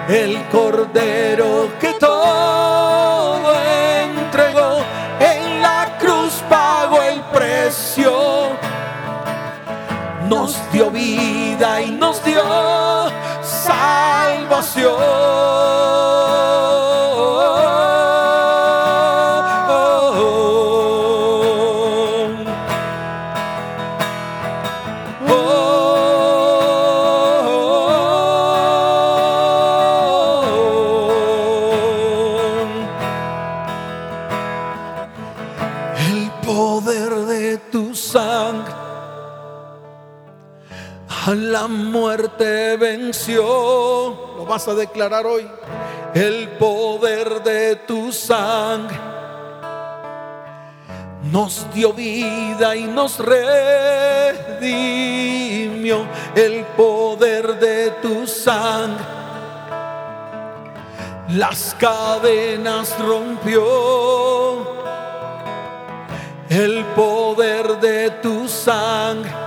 El 0.09 0.43
cordero 0.49 1.69
que 1.79 1.93
todo 2.01 3.53
entregó 4.01 4.79
en 5.21 5.61
la 5.61 5.99
cruz 5.99 6.43
pagó 6.49 7.03
el 7.03 7.21
precio. 7.25 8.49
Nos 10.27 10.57
dio 10.73 10.91
vida 10.91 11.83
y 11.83 11.91
nos 11.91 12.25
dio 12.25 12.43
salvación. 13.43 14.97
La 41.51 41.67
muerte 41.67 42.77
venció. 42.77 43.43
Lo 44.37 44.47
vas 44.47 44.69
a 44.69 44.75
declarar 44.75 45.27
hoy. 45.27 45.47
El 46.15 46.49
poder 46.51 47.43
de 47.43 47.77
tu 47.77 48.13
sangre 48.13 48.99
nos 51.31 51.67
dio 51.75 51.93
vida 51.93 52.75
y 52.77 52.85
nos 52.85 53.19
redimió. 53.19 54.47
El 56.35 56.65
poder 56.77 57.59
de 57.59 57.91
tu 58.03 58.27
sangre 58.27 59.05
las 61.31 61.77
cadenas 61.79 62.97
rompió. 62.99 64.81
El 66.49 66.85
poder 66.97 67.79
de 67.79 68.11
tu 68.23 68.49
sangre 68.49 69.40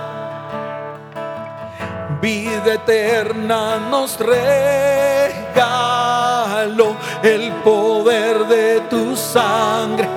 vida 2.24 2.72
eterna 2.72 3.76
nos 3.90 4.18
regaló 4.18 4.46
el 7.22 7.52
poder 7.62 8.46
de 8.46 8.80
tu 8.88 9.14
sangre. 9.14 10.08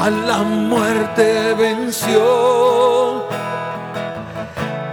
A 0.00 0.10
la 0.10 0.38
muerte 0.38 1.54
venció 1.54 3.28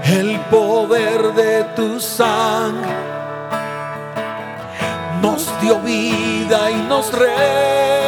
el 0.03 0.39
poder 0.51 1.33
de 1.33 1.63
tu 1.75 1.99
sangre. 1.99 2.93
Nos 5.19 5.49
dio 5.61 5.79
vida 5.79 6.69
y 6.69 6.75
nos 6.87 7.11
redimió 7.11 8.04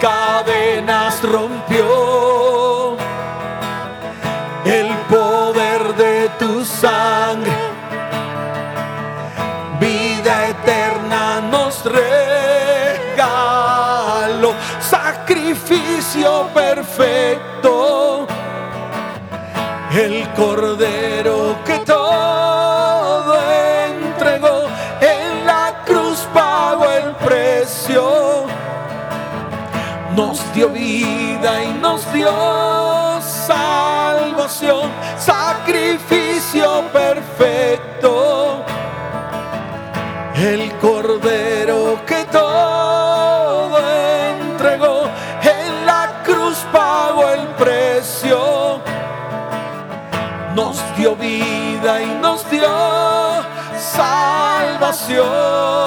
cadenas 0.00 1.22
rompió. 1.22 2.96
El 4.64 4.88
poder 5.08 5.94
de 5.94 6.28
tu 6.40 6.64
sangre, 6.64 7.52
vida 9.78 10.48
eterna 10.48 11.40
nos 11.40 11.84
regaló. 11.84 13.26
Sacrificio 14.80 16.48
perfecto, 16.52 18.26
el 19.92 20.28
cordero 20.30 21.56
que 21.64 21.75
nos 30.16 30.40
dio 30.54 30.70
vida 30.70 31.62
y 31.62 31.74
nos 31.74 32.10
dio 32.10 32.30
salvación, 33.20 34.90
sacrificio 35.18 36.84
perfecto. 36.90 38.64
El 40.34 40.72
cordero 40.78 42.00
que 42.06 42.24
todo 42.32 43.78
entregó 44.40 45.02
en 45.42 45.86
la 45.86 46.22
cruz 46.24 46.56
pagó 46.72 47.28
el 47.28 47.46
precio. 47.48 48.80
Nos 50.54 50.82
dio 50.96 51.14
vida 51.16 52.02
y 52.02 52.06
nos 52.22 52.50
dio 52.50 52.66
salvación 53.78 55.85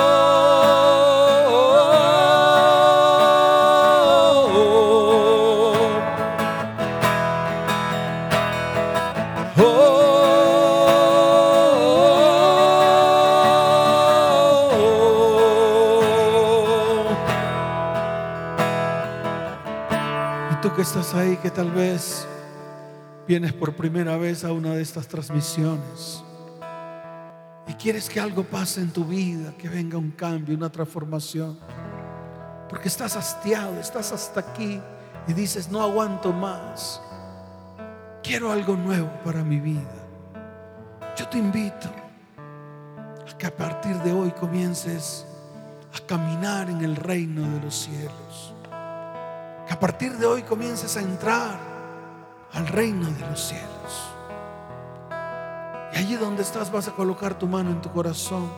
que 20.80 20.84
estás 20.84 21.13
ahí, 21.13 21.36
que 21.36 21.51
tal 21.51 21.71
vez 21.71 22.25
vienes 23.27 23.51
por 23.51 23.75
primera 23.75 24.15
vez 24.15 24.45
a 24.45 24.53
una 24.53 24.73
de 24.73 24.82
estas 24.82 25.09
transmisiones 25.09 26.23
y 27.67 27.73
quieres 27.73 28.07
que 28.07 28.21
algo 28.21 28.45
pase 28.45 28.80
en 28.80 28.89
tu 28.89 29.03
vida, 29.03 29.53
que 29.57 29.67
venga 29.67 29.97
un 29.97 30.11
cambio, 30.11 30.55
una 30.55 30.71
transformación, 30.71 31.59
porque 32.69 32.88
estás 32.88 33.17
hastiado, 33.17 33.77
estás 33.77 34.13
hasta 34.13 34.39
aquí 34.39 34.80
y 35.27 35.34
dices, 35.34 35.69
no 35.69 35.82
aguanto 35.82 36.32
más, 36.32 37.01
quiero 38.23 38.49
algo 38.49 38.77
nuevo 38.77 39.11
para 39.25 39.43
mi 39.43 39.59
vida. 39.59 40.07
Yo 41.17 41.27
te 41.27 41.39
invito 41.39 41.89
a 43.30 43.38
que 43.38 43.47
a 43.47 43.53
partir 43.53 43.97
de 43.97 44.13
hoy 44.13 44.32
comiences 44.32 45.25
a 45.93 46.07
caminar 46.07 46.69
en 46.69 46.86
el 46.86 46.95
reino 46.95 47.41
de 47.41 47.65
los 47.65 47.75
cielos. 47.75 48.53
Que 49.70 49.76
a 49.76 49.80
partir 49.80 50.17
de 50.17 50.26
hoy 50.26 50.41
comiences 50.41 50.97
a 50.97 51.01
entrar 51.01 51.59
al 52.53 52.67
reino 52.70 53.05
de 53.05 53.20
los 53.20 53.39
cielos. 53.39 54.09
Y 55.93 55.97
allí 55.97 56.15
donde 56.15 56.41
estás 56.41 56.72
vas 56.72 56.88
a 56.88 56.91
colocar 56.93 57.38
tu 57.38 57.45
mano 57.45 57.70
en 57.70 57.80
tu 57.80 57.91
corazón 57.91 58.49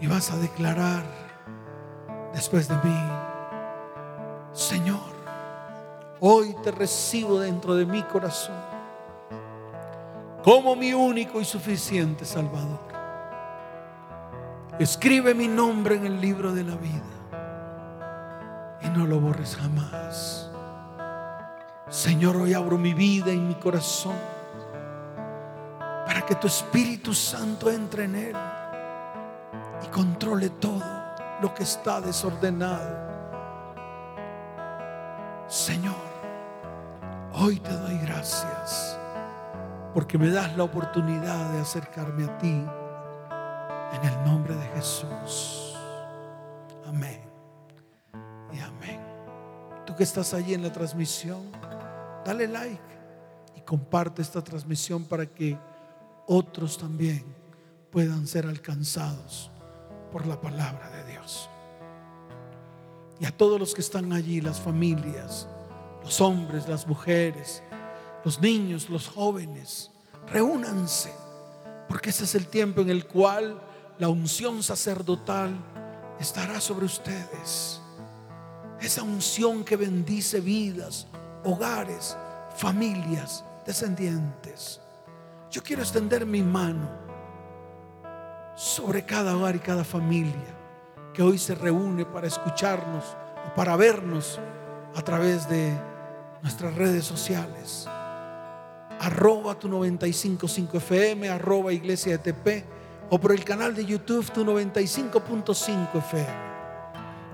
y 0.00 0.08
vas 0.08 0.32
a 0.32 0.38
declarar 0.38 1.04
después 2.34 2.66
de 2.66 2.74
mí, 2.82 3.00
Señor, 4.52 5.12
hoy 6.18 6.56
te 6.64 6.72
recibo 6.72 7.38
dentro 7.38 7.76
de 7.76 7.86
mi 7.86 8.02
corazón 8.02 8.56
como 10.42 10.74
mi 10.74 10.92
único 10.92 11.40
y 11.40 11.44
suficiente 11.44 12.24
Salvador. 12.24 12.80
Escribe 14.80 15.32
mi 15.32 15.46
nombre 15.46 15.94
en 15.94 16.06
el 16.06 16.20
libro 16.20 16.52
de 16.52 16.64
la 16.64 16.74
vida 16.74 17.21
y 18.84 18.88
no 18.90 19.06
lo 19.06 19.20
borres 19.20 19.56
jamás. 19.56 20.50
Señor, 21.88 22.36
hoy 22.36 22.54
abro 22.54 22.78
mi 22.78 22.94
vida 22.94 23.30
y 23.32 23.38
mi 23.38 23.54
corazón 23.54 24.16
para 26.06 26.24
que 26.24 26.34
tu 26.34 26.46
Espíritu 26.46 27.12
Santo 27.12 27.70
entre 27.70 28.04
en 28.04 28.14
él 28.14 28.36
y 29.82 29.86
controle 29.88 30.50
todo 30.50 30.82
lo 31.40 31.54
que 31.54 31.64
está 31.64 32.00
desordenado. 32.00 33.02
Señor, 35.48 35.94
hoy 37.34 37.60
te 37.60 37.72
doy 37.72 37.98
gracias 37.98 38.98
porque 39.92 40.16
me 40.16 40.30
das 40.30 40.56
la 40.56 40.64
oportunidad 40.64 41.50
de 41.52 41.60
acercarme 41.60 42.24
a 42.24 42.38
ti 42.38 42.66
en 43.92 44.04
el 44.04 44.24
nombre 44.24 44.54
de 44.54 44.66
Jesús. 44.68 45.61
Que 49.96 50.04
estás 50.04 50.32
allí 50.32 50.54
en 50.54 50.62
la 50.62 50.72
transmisión, 50.72 51.52
dale 52.24 52.48
like 52.48 52.80
y 53.54 53.60
comparte 53.60 54.22
esta 54.22 54.42
transmisión 54.42 55.04
para 55.04 55.26
que 55.26 55.58
otros 56.26 56.78
también 56.78 57.24
puedan 57.90 58.26
ser 58.26 58.46
alcanzados 58.46 59.50
por 60.10 60.26
la 60.26 60.40
palabra 60.40 60.88
de 60.90 61.12
Dios. 61.12 61.50
Y 63.20 63.26
a 63.26 63.36
todos 63.36 63.60
los 63.60 63.74
que 63.74 63.82
están 63.82 64.12
allí, 64.14 64.40
las 64.40 64.58
familias, 64.58 65.46
los 66.02 66.20
hombres, 66.22 66.66
las 66.68 66.86
mujeres, 66.86 67.62
los 68.24 68.40
niños, 68.40 68.88
los 68.88 69.08
jóvenes, 69.08 69.90
reúnanse, 70.26 71.12
porque 71.86 72.10
ese 72.10 72.24
es 72.24 72.34
el 72.34 72.46
tiempo 72.46 72.80
en 72.80 72.88
el 72.88 73.06
cual 73.06 73.60
la 73.98 74.08
unción 74.08 74.62
sacerdotal 74.62 75.54
estará 76.18 76.60
sobre 76.62 76.86
ustedes. 76.86 77.81
Esa 78.82 79.04
unción 79.04 79.62
que 79.62 79.76
bendice 79.76 80.40
vidas, 80.40 81.06
hogares, 81.44 82.16
familias, 82.56 83.44
descendientes. 83.64 84.80
Yo 85.52 85.62
quiero 85.62 85.82
extender 85.82 86.26
mi 86.26 86.42
mano 86.42 86.90
sobre 88.56 89.04
cada 89.04 89.36
hogar 89.36 89.54
y 89.54 89.60
cada 89.60 89.84
familia 89.84 90.58
que 91.14 91.22
hoy 91.22 91.38
se 91.38 91.54
reúne 91.54 92.04
para 92.04 92.26
escucharnos 92.26 93.04
o 93.46 93.54
para 93.54 93.76
vernos 93.76 94.40
a 94.96 95.02
través 95.02 95.48
de 95.48 95.72
nuestras 96.42 96.74
redes 96.74 97.04
sociales. 97.04 97.86
Arroba 98.98 99.54
tu 99.54 99.68
955 99.68 100.76
FM, 100.78 101.28
arroba 101.28 101.72
Iglesia 101.72 102.14
ETP 102.14 102.64
o 103.10 103.20
por 103.20 103.30
el 103.30 103.44
canal 103.44 103.76
de 103.76 103.84
YouTube 103.84 104.28
tu 104.32 104.44
95.5 104.44 105.98
FM. 105.98 106.52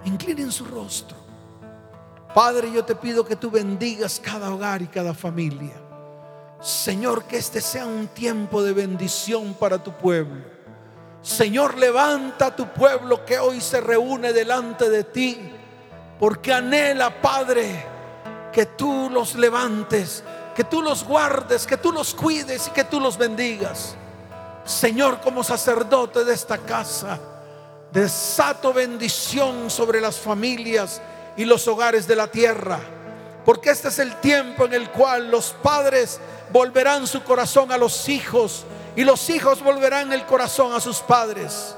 Inclinen 0.05 0.53
su 0.53 0.67
rostro. 0.67 1.28
Padre, 2.35 2.70
yo 2.72 2.85
te 2.85 2.95
pido 2.95 3.24
que 3.24 3.37
tú 3.37 3.51
bendigas 3.51 4.20
cada 4.22 4.51
hogar 4.51 4.83
y 4.83 4.87
cada 4.87 5.14
familia. 5.14 5.74
Señor, 6.61 7.24
que 7.24 7.39
este 7.39 7.61
sea 7.61 7.87
un 7.87 8.09
tiempo 8.09 8.62
de 8.62 8.72
bendición 8.72 9.55
para 9.55 9.83
tu 9.83 9.93
pueblo. 9.93 10.45
Señor, 11.22 11.76
levanta 11.79 12.47
a 12.47 12.57
tu 12.57 12.68
pueblo 12.68 13.24
que 13.24 13.39
hoy 13.39 13.61
se 13.61 13.81
reúne 13.81 14.33
delante 14.33 14.89
de 14.89 15.05
ti, 15.05 15.39
porque 16.18 16.53
anhela, 16.53 17.20
Padre, 17.20 17.85
que 18.53 18.66
tú 18.66 19.09
los 19.11 19.35
levantes, 19.35 20.22
que 20.55 20.64
tú 20.64 20.83
los 20.83 21.05
guardes, 21.05 21.66
que 21.66 21.76
tú 21.76 21.93
los 21.93 22.14
cuides 22.14 22.68
y 22.68 22.70
que 22.70 22.85
tú 22.85 23.01
los 23.01 23.16
bendigas. 23.16 23.97
Señor, 24.64 25.20
como 25.20 25.43
sacerdote 25.43 26.24
de 26.24 26.35
esta 26.35 26.59
casa, 26.59 27.18
desato 27.93 28.72
bendición 28.72 29.70
sobre 29.70 30.01
las 30.01 30.18
familias 30.18 31.01
y 31.39 31.45
los 31.45 31.66
hogares 31.68 32.07
de 32.07 32.16
la 32.16 32.30
tierra. 32.30 32.78
Porque 33.47 33.70
este 33.70 33.89
es 33.89 33.99
el 33.99 34.14
tiempo 34.16 34.66
en 34.66 34.74
el 34.74 34.91
cual 34.91 35.30
los 35.30 35.55
padres 35.62 36.20
volverán 36.53 37.07
su 37.07 37.22
corazón 37.22 37.72
a 37.72 37.78
los 37.78 38.09
hijos 38.11 38.66
y 38.95 39.05
los 39.05 39.30
hijos 39.30 39.62
volverán 39.62 40.12
el 40.12 40.26
corazón 40.26 40.74
a 40.74 40.80
sus 40.80 40.99
padres. 40.99 41.74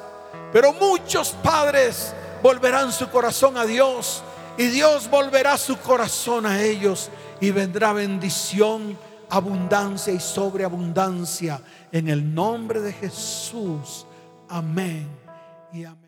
Pero 0.52 0.72
muchos 0.72 1.30
padres 1.42 2.12
volverán 2.42 2.90
su 2.90 3.08
corazón 3.10 3.56
a 3.56 3.64
Dios 3.64 4.24
y 4.56 4.66
Dios 4.66 5.08
volverá 5.08 5.56
su 5.58 5.78
corazón 5.78 6.46
a 6.46 6.60
ellos 6.60 7.10
y 7.40 7.50
vendrá 7.50 7.92
bendición, 7.92 8.98
abundancia 9.28 10.12
y 10.12 10.20
sobreabundancia 10.20 11.60
en 11.92 12.08
el 12.08 12.34
nombre 12.34 12.80
de 12.80 12.92
Jesús. 12.92 14.06
Amén 14.48 15.08
y 15.72 15.84
amén. 15.84 15.99